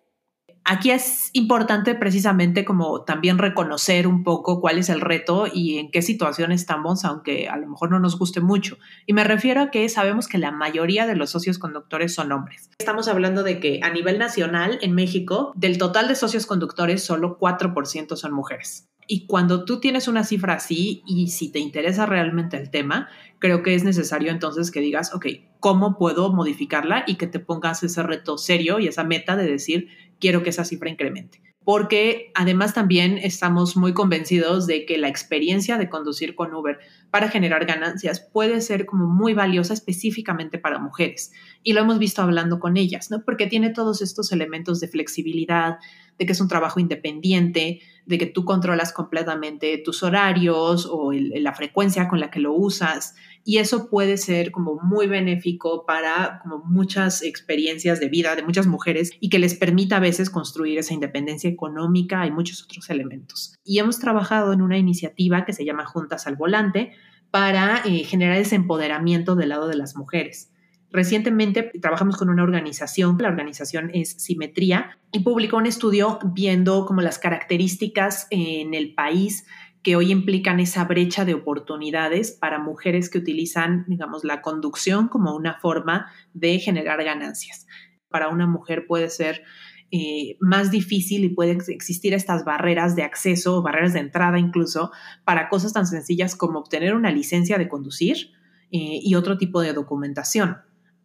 Aquí 0.68 0.90
es 0.90 1.31
importante 1.33 1.94
precisamente 1.94 2.64
como 2.64 3.02
también 3.02 3.38
reconocer 3.38 4.09
un 4.09 4.24
poco 4.24 4.61
cuál 4.61 4.79
es 4.79 4.88
el 4.88 5.00
reto 5.00 5.46
y 5.46 5.79
en 5.79 5.92
qué 5.92 6.02
situación 6.02 6.50
estamos, 6.50 7.05
aunque 7.05 7.48
a 7.48 7.57
lo 7.57 7.68
mejor 7.68 7.92
no 7.92 8.00
nos 8.00 8.18
guste 8.18 8.40
mucho. 8.40 8.76
Y 9.07 9.12
me 9.12 9.22
refiero 9.22 9.61
a 9.61 9.70
que 9.70 9.88
sabemos 9.88 10.26
que 10.26 10.38
la 10.38 10.50
mayoría 10.50 11.07
de 11.07 11.14
los 11.14 11.31
socios 11.31 11.61
conductores 11.61 12.14
son 12.14 12.33
hombres. 12.33 12.68
Estamos 12.81 13.07
hablando 13.07 13.44
de 13.44 13.61
que 13.61 13.79
a 13.85 13.90
nivel 13.90 14.18
nacional, 14.18 14.81
en 14.83 14.92
México, 14.96 15.52
del 15.55 15.79
total 15.79 16.09
de 16.09 16.16
socios 16.16 16.46
conductores, 16.46 17.05
solo 17.05 17.38
4% 17.38 18.16
son 18.16 18.33
mujeres. 18.33 18.88
Y 19.09 19.26
cuando 19.26 19.64
tú 19.64 19.79
tienes 19.79 20.09
una 20.09 20.24
cifra 20.24 20.55
así 20.55 21.02
y 21.07 21.29
si 21.29 21.50
te 21.52 21.61
interesa 21.61 22.07
realmente 22.07 22.57
el 22.57 22.70
tema, 22.70 23.09
creo 23.38 23.62
que 23.62 23.74
es 23.74 23.85
necesario 23.85 24.33
entonces 24.33 24.72
que 24.72 24.81
digas, 24.81 25.14
ok, 25.14 25.26
¿cómo 25.61 25.96
puedo 25.96 26.33
modificarla? 26.33 27.05
Y 27.07 27.14
que 27.14 27.29
te 27.29 27.38
pongas 27.38 27.83
ese 27.85 28.02
reto 28.02 28.37
serio 28.37 28.81
y 28.81 28.88
esa 28.88 29.05
meta 29.05 29.37
de 29.37 29.46
decir, 29.46 29.88
quiero 30.20 30.42
que 30.42 30.50
esa 30.50 30.64
cifra 30.64 30.90
incremente. 30.90 31.42
Porque 31.64 32.31
además 32.37 32.74
también 32.74 33.18
estamos 33.18 33.76
muy 33.76 33.92
convencidos 33.92 34.68
de 34.68 34.87
que 34.87 34.98
la 34.98 35.09
experiencia 35.09 35.79
de 35.79 35.88
conducir 35.88 36.37
con 36.37 36.55
Uber 36.55 36.79
para 37.11 37.29
generar 37.29 37.66
ganancias 37.66 38.20
puede 38.20 38.61
ser 38.61 38.87
como 38.87 39.09
muy 39.09 39.35
valiosa 39.35 39.74
específicamente 39.74 40.59
para 40.59 40.79
mujeres. 40.79 41.33
Y 41.64 41.72
lo 41.72 41.81
hemos 41.81 41.98
visto 41.98 42.22
hablando 42.22 42.61
con 42.61 42.76
ellas, 42.76 43.11
¿no? 43.11 43.24
Porque 43.24 43.48
tiene 43.48 43.70
todos 43.70 44.00
estos 44.00 44.31
elementos 44.31 44.79
de 44.79 44.87
flexibilidad, 44.87 45.79
de 46.18 46.26
que 46.26 46.33
es 46.33 46.40
un 46.40 46.46
trabajo 46.46 46.79
independiente, 46.79 47.81
de 48.07 48.18
que 48.18 48.26
tú 48.26 48.44
controlas 48.44 48.92
completamente 48.92 49.79
tus 49.79 50.05
horarios 50.05 50.87
o 50.88 51.12
la 51.12 51.52
frecuencia 51.52 52.07
con 52.07 52.20
la 52.20 52.31
que 52.31 52.38
lo 52.38 52.52
usas. 52.52 53.16
Y 53.48 53.59
eso 53.59 53.88
puede 53.88 54.16
ser 54.16 54.50
como 54.50 54.74
muy 54.82 55.06
benéfico 55.06 55.87
para 55.87 56.40
como 56.42 56.59
muchas 56.64 57.22
experiencias 57.22 58.00
de 58.00 58.09
vida 58.09 58.35
de 58.35 58.42
muchas 58.42 58.66
mujeres 58.66 59.12
y 59.20 59.28
que 59.28 59.38
les 59.38 59.54
permita 59.54 59.98
a 59.98 60.00
veces 60.00 60.30
construir 60.30 60.78
esa 60.78 60.94
independencia 60.94 61.48
económica 61.48 62.26
y 62.26 62.32
muchos 62.32 62.64
otros 62.64 62.90
elementos. 62.90 63.54
Y 63.64 63.78
hemos 63.78 64.00
trabajado 64.00 64.52
en 64.52 64.62
una 64.62 64.78
iniciativa 64.78 65.44
que 65.44 65.52
se 65.52 65.64
llama 65.64 65.87
Juntas 65.87 66.26
al 66.26 66.35
Volante 66.35 66.90
para 67.30 67.82
eh, 67.85 68.02
generar 68.02 68.37
ese 68.37 68.56
empoderamiento 68.56 69.37
del 69.37 69.50
lado 69.50 69.68
de 69.68 69.76
las 69.76 69.94
mujeres. 69.94 70.50
Recientemente 70.90 71.70
trabajamos 71.80 72.16
con 72.16 72.30
una 72.30 72.42
organización, 72.42 73.16
la 73.20 73.28
organización 73.28 73.90
es 73.94 74.11
Simetría, 74.11 74.98
y 75.12 75.20
publicó 75.20 75.59
un 75.59 75.66
estudio 75.66 76.18
viendo 76.35 76.85
como 76.85 77.00
las 77.00 77.20
características 77.20 78.26
en 78.30 78.74
el 78.74 78.94
país 78.94 79.46
que 79.87 79.94
hoy 79.94 80.11
implican 80.11 80.59
esa 80.59 80.83
brecha 80.83 81.25
de 81.25 81.35
oportunidades 81.35 82.33
para 82.33 82.59
mujeres 82.59 83.09
que 83.09 83.18
utilizan, 83.18 83.85
digamos, 83.87 84.25
la 84.25 84.42
conducción 84.42 85.07
como 85.07 85.37
una 85.37 85.61
forma 85.61 86.11
de 86.35 86.59
generar 86.59 87.05
ganancias. 87.05 87.68
Para 88.09 88.27
una 88.27 88.49
mujer 88.49 88.88
puede 88.88 89.09
ser 89.11 89.44
eh, 89.92 90.38
más 90.40 90.72
difícil 90.72 91.22
y 91.22 91.29
pueden 91.29 91.61
existir 91.68 92.14
estas 92.14 92.44
barreras 92.44 92.96
de 92.96 93.05
acceso, 93.05 93.62
barreras 93.62 93.92
de 93.92 94.01
entrada 94.01 94.40
incluso, 94.40 94.90
para 95.25 95.49
cosas 95.49 95.72
tan 95.72 95.87
sencillas 95.87 96.35
como 96.35 96.59
obtener 96.59 96.92
una 96.92 97.12
licencia 97.12 97.57
de 97.57 97.68
conducir 97.68 98.33
eh, 98.72 98.99
y 99.01 99.14
otro 99.14 99.38
tipo 99.38 99.61
de 99.61 99.72
documentación. 99.72 100.57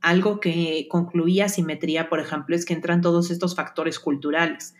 Algo 0.02 0.40
que 0.40 0.88
concluía 0.90 1.50
Simetría, 1.50 2.10
por 2.10 2.20
ejemplo, 2.20 2.56
es 2.56 2.66
que 2.66 2.74
entran 2.74 3.02
todos 3.02 3.30
estos 3.30 3.56
factores 3.56 4.00
culturales. 4.00 4.74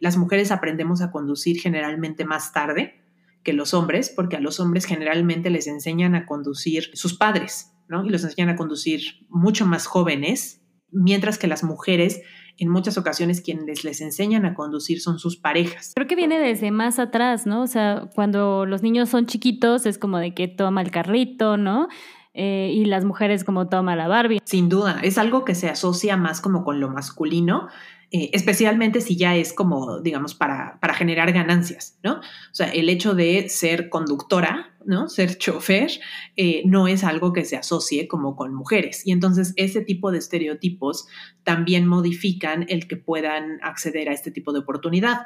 Las 0.00 0.16
mujeres 0.18 0.52
aprendemos 0.52 1.00
a 1.00 1.10
conducir 1.10 1.58
generalmente 1.58 2.24
más 2.24 2.52
tarde 2.52 3.00
que 3.44 3.52
los 3.52 3.74
hombres, 3.74 4.12
porque 4.14 4.36
a 4.36 4.40
los 4.40 4.58
hombres 4.58 4.86
generalmente 4.86 5.50
les 5.50 5.66
enseñan 5.66 6.14
a 6.14 6.26
conducir 6.26 6.90
sus 6.94 7.16
padres, 7.16 7.72
¿no? 7.88 8.04
Y 8.04 8.08
los 8.08 8.24
enseñan 8.24 8.48
a 8.48 8.56
conducir 8.56 9.26
mucho 9.28 9.66
más 9.66 9.86
jóvenes, 9.86 10.62
mientras 10.90 11.38
que 11.38 11.46
las 11.46 11.62
mujeres 11.62 12.22
en 12.58 12.68
muchas 12.68 12.96
ocasiones 12.98 13.40
quienes 13.40 13.84
les 13.84 14.00
enseñan 14.00 14.46
a 14.46 14.54
conducir 14.54 15.00
son 15.00 15.18
sus 15.18 15.36
parejas. 15.36 15.92
Creo 15.94 16.06
que 16.06 16.16
viene 16.16 16.38
desde 16.38 16.70
más 16.70 16.98
atrás, 16.98 17.46
¿no? 17.46 17.62
O 17.62 17.66
sea, 17.66 18.08
cuando 18.14 18.64
los 18.64 18.82
niños 18.82 19.08
son 19.08 19.26
chiquitos 19.26 19.86
es 19.86 19.98
como 19.98 20.18
de 20.18 20.34
que 20.34 20.48
toma 20.48 20.82
el 20.82 20.90
carrito, 20.90 21.56
¿no? 21.56 21.88
Eh, 22.32 22.72
y 22.74 22.84
las 22.84 23.04
mujeres 23.04 23.44
como 23.44 23.68
toma 23.68 23.94
la 23.94 24.08
Barbie. 24.08 24.40
Sin 24.44 24.68
duda, 24.68 25.00
es 25.02 25.18
algo 25.18 25.44
que 25.44 25.54
se 25.54 25.68
asocia 25.68 26.16
más 26.16 26.40
como 26.40 26.64
con 26.64 26.80
lo 26.80 26.88
masculino, 26.88 27.68
eh, 28.16 28.30
especialmente 28.32 29.00
si 29.00 29.16
ya 29.16 29.34
es 29.34 29.52
como, 29.52 29.98
digamos, 29.98 30.36
para, 30.36 30.78
para 30.80 30.94
generar 30.94 31.32
ganancias, 31.32 31.98
¿no? 32.04 32.20
O 32.20 32.54
sea, 32.54 32.68
el 32.68 32.88
hecho 32.88 33.16
de 33.16 33.48
ser 33.48 33.88
conductora, 33.88 34.72
¿no? 34.86 35.08
Ser 35.08 35.36
chofer 35.36 35.90
eh, 36.36 36.62
no 36.64 36.86
es 36.86 37.02
algo 37.02 37.32
que 37.32 37.44
se 37.44 37.56
asocie 37.56 38.06
como 38.06 38.36
con 38.36 38.54
mujeres. 38.54 39.04
Y 39.04 39.10
entonces 39.10 39.52
ese 39.56 39.80
tipo 39.80 40.12
de 40.12 40.18
estereotipos 40.18 41.08
también 41.42 41.88
modifican 41.88 42.66
el 42.68 42.86
que 42.86 42.96
puedan 42.96 43.58
acceder 43.62 44.08
a 44.08 44.12
este 44.12 44.30
tipo 44.30 44.52
de 44.52 44.60
oportunidad. 44.60 45.22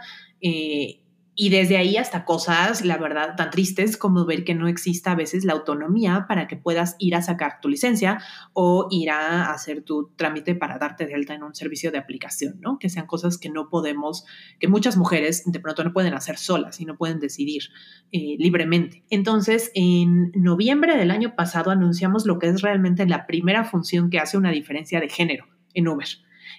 Y 1.40 1.50
desde 1.50 1.76
ahí 1.76 1.96
hasta 1.96 2.24
cosas, 2.24 2.84
la 2.84 2.98
verdad, 2.98 3.36
tan 3.36 3.50
tristes 3.50 3.96
como 3.96 4.24
ver 4.24 4.42
que 4.42 4.56
no 4.56 4.66
exista 4.66 5.12
a 5.12 5.14
veces 5.14 5.44
la 5.44 5.52
autonomía 5.52 6.26
para 6.26 6.48
que 6.48 6.56
puedas 6.56 6.96
ir 6.98 7.14
a 7.14 7.22
sacar 7.22 7.60
tu 7.60 7.68
licencia 7.68 8.20
o 8.54 8.88
ir 8.90 9.10
a 9.10 9.52
hacer 9.52 9.82
tu 9.82 10.10
trámite 10.16 10.56
para 10.56 10.78
darte 10.78 11.06
de 11.06 11.14
alta 11.14 11.34
en 11.34 11.44
un 11.44 11.54
servicio 11.54 11.92
de 11.92 11.98
aplicación, 11.98 12.58
¿no? 12.60 12.80
Que 12.80 12.88
sean 12.88 13.06
cosas 13.06 13.38
que 13.38 13.50
no 13.50 13.68
podemos, 13.68 14.24
que 14.58 14.66
muchas 14.66 14.96
mujeres 14.96 15.44
de 15.46 15.60
pronto 15.60 15.84
no 15.84 15.92
pueden 15.92 16.12
hacer 16.12 16.38
solas 16.38 16.80
y 16.80 16.86
no 16.86 16.96
pueden 16.96 17.20
decidir 17.20 17.62
eh, 18.10 18.34
libremente. 18.40 19.04
Entonces, 19.08 19.70
en 19.74 20.32
noviembre 20.34 20.96
del 20.96 21.12
año 21.12 21.36
pasado 21.36 21.70
anunciamos 21.70 22.26
lo 22.26 22.40
que 22.40 22.48
es 22.48 22.62
realmente 22.62 23.06
la 23.06 23.28
primera 23.28 23.62
función 23.62 24.10
que 24.10 24.18
hace 24.18 24.36
una 24.36 24.50
diferencia 24.50 24.98
de 24.98 25.08
género 25.08 25.46
en 25.72 25.86
Uber. 25.86 26.08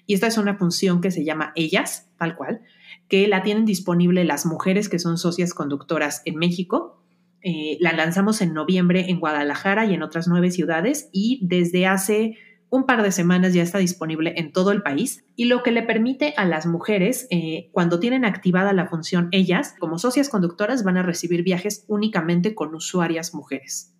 Y 0.05 0.13
esta 0.13 0.27
es 0.27 0.37
una 0.37 0.55
función 0.55 1.01
que 1.01 1.11
se 1.11 1.25
llama 1.25 1.51
Ellas, 1.55 2.09
tal 2.17 2.37
cual, 2.37 2.61
que 3.09 3.27
la 3.27 3.43
tienen 3.43 3.65
disponible 3.65 4.23
las 4.23 4.45
mujeres 4.45 4.87
que 4.87 4.99
son 4.99 5.17
socias 5.17 5.53
conductoras 5.53 6.21
en 6.25 6.37
México. 6.37 7.03
Eh, 7.41 7.77
la 7.81 7.91
lanzamos 7.93 8.41
en 8.41 8.53
noviembre 8.53 9.09
en 9.09 9.19
Guadalajara 9.19 9.85
y 9.85 9.93
en 9.93 10.03
otras 10.03 10.27
nueve 10.27 10.51
ciudades 10.51 11.09
y 11.11 11.39
desde 11.41 11.87
hace 11.87 12.37
un 12.69 12.85
par 12.85 13.01
de 13.01 13.11
semanas 13.11 13.53
ya 13.53 13.63
está 13.63 13.79
disponible 13.79 14.33
en 14.37 14.51
todo 14.51 14.71
el 14.71 14.83
país 14.83 15.23
y 15.35 15.45
lo 15.45 15.63
que 15.63 15.71
le 15.71 15.81
permite 15.81 16.35
a 16.37 16.45
las 16.45 16.67
mujeres, 16.67 17.27
eh, 17.31 17.69
cuando 17.71 17.99
tienen 17.99 18.25
activada 18.25 18.73
la 18.73 18.87
función 18.87 19.29
ellas, 19.31 19.73
como 19.79 19.97
socias 19.97 20.29
conductoras, 20.29 20.83
van 20.83 20.97
a 20.97 21.03
recibir 21.03 21.41
viajes 21.41 21.85
únicamente 21.87 22.53
con 22.53 22.75
usuarias 22.75 23.33
mujeres. 23.33 23.95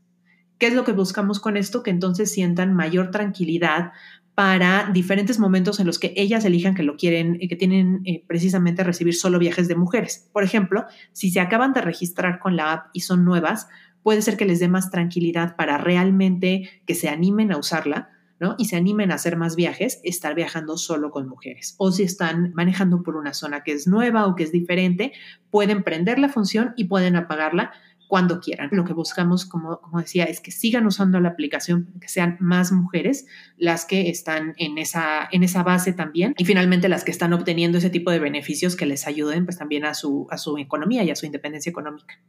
¿Qué 0.60 0.68
es 0.68 0.74
lo 0.74 0.84
que 0.84 0.92
buscamos 0.92 1.40
con 1.40 1.58
esto? 1.58 1.82
Que 1.82 1.90
entonces 1.90 2.32
sientan 2.32 2.76
mayor 2.76 3.10
tranquilidad 3.10 3.94
para 4.40 4.90
diferentes 4.94 5.38
momentos 5.38 5.82
en 5.82 5.86
los 5.86 6.00
que 6.00 6.14
ellas 6.16 6.46
elijan 6.46 6.74
que 6.74 6.82
lo 6.82 6.96
quieren, 6.96 7.38
y 7.42 7.50
que 7.50 7.58
tienen 7.58 8.00
eh, 8.06 8.24
precisamente 8.26 8.86
recibir 8.86 9.14
solo 9.14 9.38
viajes 9.38 9.68
de 9.68 9.76
mujeres. 9.76 10.30
Por 10.32 10.46
ejemplo, 10.46 10.86
si 11.12 11.30
se 11.30 11.42
acaban 11.42 11.74
de 11.74 11.82
registrar 11.82 12.40
con 12.40 12.56
la 12.56 12.72
app 12.72 12.88
y 12.94 13.02
son 13.02 13.26
nuevas, 13.26 13.68
puede 14.02 14.22
ser 14.22 14.38
que 14.38 14.46
les 14.46 14.62
dé 14.62 14.70
más 14.70 14.92
tranquilidad 14.92 15.58
para 15.58 15.78
realmente 15.78 16.70
que 16.86 16.96
se 16.96 17.10
animen 17.10 17.52
a 17.52 17.58
usarla, 17.58 18.12
¿no? 18.40 18.56
Y 18.58 18.68
se 18.68 18.78
animen 18.78 19.12
a 19.12 19.16
hacer 19.16 19.36
más 19.36 19.58
viajes, 19.58 20.00
estar 20.06 20.36
viajando 20.36 20.78
solo 20.78 21.12
con 21.12 21.28
mujeres. 21.28 21.76
O 21.78 21.92
si 21.92 22.04
están 22.04 22.54
manejando 22.54 23.04
por 23.04 23.18
una 23.18 23.34
zona 23.34 23.64
que 23.64 23.74
es 23.74 23.88
nueva 23.88 24.26
o 24.26 24.38
que 24.38 24.44
es 24.44 24.54
diferente, 24.54 25.12
pueden 25.52 25.84
prender 25.84 26.18
la 26.18 26.30
función 26.30 26.74
y 26.78 26.86
pueden 26.86 27.18
apagarla 27.18 27.74
cuando 28.10 28.40
quieran. 28.40 28.70
Lo 28.72 28.86
que 28.86 28.94
buscamos, 28.94 29.46
como, 29.46 29.80
decía, 29.94 30.24
es 30.24 30.42
que 30.42 30.50
sigan 30.50 30.88
usando 30.88 31.20
la 31.20 31.30
aplicación, 31.30 31.94
que 32.02 32.08
sean 32.08 32.38
más 32.40 32.72
mujeres 32.72 33.28
las 33.56 33.86
que 33.86 34.10
están 34.10 34.56
en 34.58 34.80
esa, 34.80 35.30
en 35.32 35.44
esa 35.44 35.62
base 35.62 35.94
también 35.94 36.34
y 36.36 36.44
finalmente 36.44 36.90
las 36.90 37.04
que 37.04 37.12
están 37.12 37.34
obteniendo 37.34 37.78
ese 37.78 37.92
tipo 37.92 38.10
de 38.10 38.18
beneficios 38.18 38.76
que 38.76 38.88
les 38.88 39.06
ayuden 39.06 39.46
pues 39.46 39.60
también 39.60 39.86
a 39.86 39.94
su, 39.94 40.26
a 40.32 40.40
su 40.40 40.58
economía 40.58 41.04
y 41.04 41.12
a 41.12 41.16
su 41.16 41.28
independencia 41.28 41.70
económica 41.70 42.20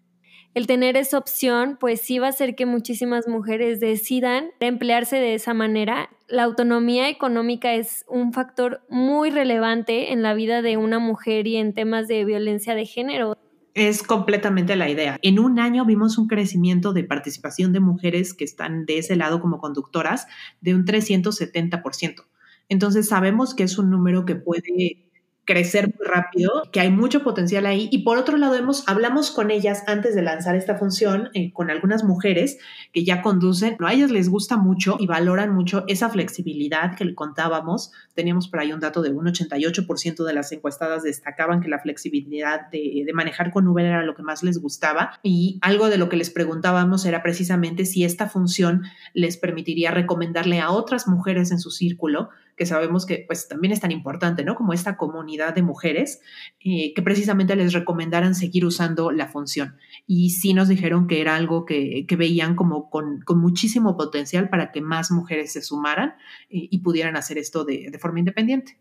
el 0.53 0.67
tener 0.67 0.97
esa 0.97 1.17
opción, 1.17 1.77
pues 1.79 2.01
sí 2.01 2.19
va 2.19 2.27
a 2.27 2.31
hacer 2.31 2.57
que 2.57 2.67
muchísimas 2.67 3.29
mujeres 3.29 3.79
decidan 3.79 4.51
emplearse 4.59 5.17
de 5.17 5.35
esa 5.35 5.55
manera. 5.55 6.11
La 6.27 6.43
autonomía 6.43 7.09
económica 7.09 7.75
es 7.75 8.05
un 8.09 8.33
factor 8.33 8.83
muy 8.89 9.31
relevante 9.31 10.13
en 10.13 10.23
la 10.23 10.35
vida 10.35 10.61
de 10.61 10.77
una 10.77 10.99
mujer 10.99 11.47
y 11.47 11.57
en 11.57 11.73
temas 11.73 12.09
de 12.09 12.25
violencia 12.25 12.75
de 12.75 12.85
género. 12.85 13.37
Es 13.75 14.03
completamente 14.03 14.75
la 14.75 14.89
idea. 14.89 15.17
En 15.23 15.39
un 15.39 15.61
año 15.61 15.85
vimos 15.85 16.19
un 16.19 16.27
crecimiento 16.27 16.93
de 16.93 17.05
participación 17.05 17.73
de 17.73 17.81
mujeres 17.81 18.35
que 18.35 18.45
están 18.45 18.85
de 18.85 18.99
ese 18.99 19.15
lado 19.15 19.41
como 19.41 19.59
conductoras 19.59 20.27
de 20.61 20.75
un 20.75 20.85
370%. 20.85 22.27
Entonces 22.69 23.09
sabemos 23.09 23.55
que 23.55 23.63
es 23.63 23.79
un 23.79 23.91
número 23.91 24.25
que 24.25 24.35
puede 24.37 25.10
crecer 25.45 25.93
muy 25.97 26.07
rápido, 26.07 26.63
que 26.73 26.81
hay 26.81 26.91
mucho 26.91 27.23
potencial 27.23 27.67
ahí. 27.67 27.89
Y 27.91 27.99
por 28.05 28.19
otro 28.19 28.37
lado, 28.37 28.55
hemos, 28.55 28.87
hablamos 28.89 29.31
con 29.31 29.51
ellas 29.51 29.83
antes 29.87 30.15
de 30.15 30.23
lanzar 30.23 30.55
esta 30.55 30.77
función, 30.77 31.29
eh, 31.35 31.53
con 31.53 31.71
algunas 31.71 32.05
mujeres 32.05 32.59
que 32.93 33.05
ya 33.05 33.23
conducen, 33.23 33.77
a 33.81 33.93
ellas 33.93 34.11
les 34.11 34.29
gusta 34.29 34.57
mucho 34.57 34.97
y 35.01 35.07
valoran 35.07 35.53
mucho 35.53 35.85
esa 35.89 36.09
flexibilidad 36.09 36.95
que 36.97 37.05
le 37.05 37.15
contábamos. 37.15 37.93
Teníamos 38.15 38.49
por 38.49 38.61
ahí 38.61 38.73
un 38.73 38.81
dato 38.81 39.03
de 39.03 39.11
un 39.11 39.27
88% 39.27 40.25
de 40.25 40.33
las 40.33 40.53
encuestadas 40.53 41.03
destacaban 41.03 41.61
que 41.61 41.69
la 41.69 41.81
flexibilidad 41.81 42.71
de, 42.71 43.03
de 43.05 43.13
manejar 43.13 43.51
con 43.51 43.67
Uber 43.67 43.85
era 43.85 44.05
lo 44.05 44.15
que 44.15 44.23
más 44.23 44.43
les 44.43 44.59
gustaba. 44.59 45.19
Y 45.23 45.59
algo 45.63 45.89
de 45.89 45.99
lo 45.99 46.09
que 46.09 46.17
les 46.17 46.31
preguntábamos 46.31 47.05
era 47.05 47.23
precisamente 47.23 47.87
si 47.87 48.05
esta 48.05 48.29
función 48.29 48.83
les 49.15 49.37
permitiría 49.37 49.91
recomendarle 49.91 50.61
a 50.61 50.71
otras 50.71 51.09
mujeres 51.09 51.51
en 51.51 51.59
su 51.59 51.71
círculo 51.71 52.31
que 52.57 52.67
sabemos 52.67 53.07
que 53.07 53.25
pues 53.27 53.49
también 53.49 53.73
es 53.73 53.81
tan 53.81 53.91
importante, 53.91 54.45
¿no? 54.45 54.55
Como 54.55 54.73
esta 54.73 54.97
comunidad 54.97 55.55
de 55.55 55.63
mujeres, 55.63 56.21
eh, 56.61 56.93
que 56.95 57.03
precisamente 57.03 57.57
les 57.57 57.73
recomendaran 57.73 58.35
seguir 58.35 58.65
usando 58.65 59.11
la 59.11 59.29
función. 59.29 59.77
Y 60.07 60.31
sí 60.31 60.55
nos 60.55 60.69
dijeron 60.69 61.07
que 61.07 61.21
era 61.21 61.37
algo 61.37 61.65
que, 61.65 62.07
veían 62.19 62.55
como 62.55 62.91
con, 62.91 63.25
muchísimo 63.37 63.97
potencial 63.97 64.49
para 64.49 64.73
que 64.73 64.81
más 64.83 65.11
mujeres 65.11 65.53
se 65.53 65.63
sumaran 65.63 66.15
eh, 66.51 66.69
y 66.71 66.79
pudieran 66.79 67.17
hacer 67.17 67.39
esto 67.39 67.65
de 67.65 67.99
forma 67.99 68.19
independiente. 68.19 68.79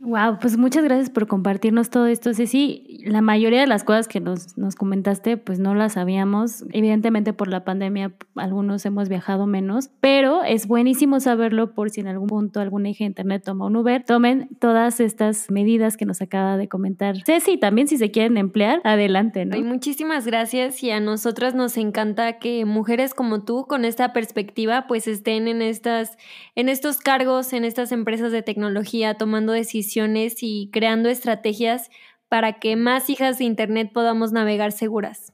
Wow, 0.00 0.38
pues 0.40 0.56
muchas 0.56 0.84
gracias 0.84 1.10
por 1.10 1.26
compartirnos 1.26 1.90
todo 1.90 2.06
esto, 2.06 2.32
Ceci. 2.32 3.00
La 3.04 3.20
mayoría 3.20 3.60
de 3.60 3.66
las 3.66 3.82
cosas 3.82 4.06
que 4.06 4.20
nos, 4.20 4.56
nos 4.56 4.76
comentaste, 4.76 5.36
pues 5.36 5.58
no 5.58 5.74
las 5.74 5.94
sabíamos. 5.94 6.64
Evidentemente 6.70 7.32
por 7.32 7.48
la 7.48 7.64
pandemia 7.64 8.12
algunos 8.36 8.86
hemos 8.86 9.08
viajado 9.08 9.46
menos, 9.46 9.90
pero 10.00 10.44
es 10.44 10.68
buenísimo 10.68 11.18
saberlo 11.18 11.74
por 11.74 11.90
si 11.90 12.00
en 12.00 12.06
algún 12.06 12.28
punto 12.28 12.60
alguna 12.60 12.90
hija 12.90 12.98
de 12.98 13.06
internet 13.08 13.42
toma 13.44 13.66
un 13.66 13.74
Uber. 13.74 14.04
Tomen 14.04 14.48
todas 14.60 15.00
estas 15.00 15.50
medidas 15.50 15.96
que 15.96 16.06
nos 16.06 16.22
acaba 16.22 16.56
de 16.56 16.68
comentar 16.68 17.16
Ceci. 17.24 17.58
También 17.58 17.88
si 17.88 17.98
se 17.98 18.12
quieren 18.12 18.36
emplear, 18.36 18.80
adelante, 18.84 19.46
¿no? 19.46 19.56
Y 19.56 19.64
muchísimas 19.64 20.26
gracias 20.26 20.80
y 20.84 20.92
a 20.92 21.00
nosotras 21.00 21.56
nos 21.56 21.76
encanta 21.76 22.38
que 22.38 22.64
mujeres 22.64 23.14
como 23.14 23.42
tú 23.42 23.66
con 23.66 23.84
esta 23.84 24.12
perspectiva 24.12 24.86
pues 24.86 25.08
estén 25.08 25.48
en, 25.48 25.60
estas, 25.60 26.18
en 26.54 26.68
estos 26.68 26.98
cargos, 26.98 27.52
en 27.52 27.64
estas 27.64 27.90
empresas 27.90 28.30
de 28.30 28.42
tecnología 28.42 29.14
tomando 29.14 29.54
decisiones 29.88 30.42
y 30.42 30.70
creando 30.70 31.08
estrategias 31.08 31.88
para 32.28 32.60
que 32.60 32.76
más 32.76 33.08
hijas 33.08 33.38
de 33.38 33.44
Internet 33.44 33.90
podamos 33.94 34.32
navegar 34.32 34.70
seguras. 34.72 35.32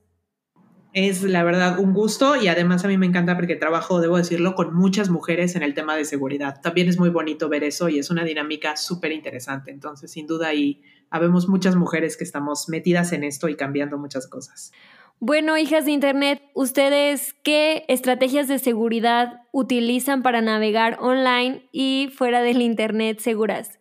Es 0.93 1.25
la 1.25 1.43
verdad 1.43 1.81
un 1.81 1.93
gusto 1.93 2.37
y 2.41 2.47
además 2.47 2.85
a 2.85 2.89
mí 2.89 2.97
me 2.97 3.07
encanta 3.07 3.35
porque 3.35 3.57
trabajo, 3.57 4.01
debo 4.01 4.17
decirlo, 4.17 4.55
con 4.55 4.73
muchas 4.77 5.11
mujeres 5.11 5.57
en 5.57 5.65
el 5.65 5.75
tema 5.75 5.97
de 5.97 6.05
seguridad. 6.05 6.61
También 6.63 6.89
es 6.89 7.01
muy 7.01 7.09
bonito 7.11 7.49
ver 7.49 7.65
eso 7.65 7.89
y 7.89 7.99
es 7.99 8.11
una 8.11 8.23
dinámica 8.23 8.77
súper 8.77 9.11
interesante. 9.11 9.73
Entonces, 9.73 10.13
sin 10.13 10.29
duda, 10.29 10.49
ahí 10.49 10.83
habemos 11.11 11.49
muchas 11.49 11.75
mujeres 11.75 12.17
que 12.17 12.23
estamos 12.23 12.69
metidas 12.69 13.13
en 13.13 13.25
esto 13.25 13.49
y 13.49 13.57
cambiando 13.57 13.99
muchas 13.99 14.29
cosas. 14.29 14.71
Bueno, 15.19 15.59
hijas 15.59 15.85
de 15.85 15.91
Internet, 15.91 16.43
¿ustedes 16.55 17.35
qué 17.43 17.85
estrategias 17.89 18.47
de 18.47 18.61
seguridad 18.61 19.41
utilizan 19.51 20.23
para 20.23 20.43
navegar 20.43 20.99
online 21.01 21.69
y 21.73 22.13
fuera 22.17 22.41
del 22.41 22.63
Internet 22.63 23.19
seguras? 23.19 23.81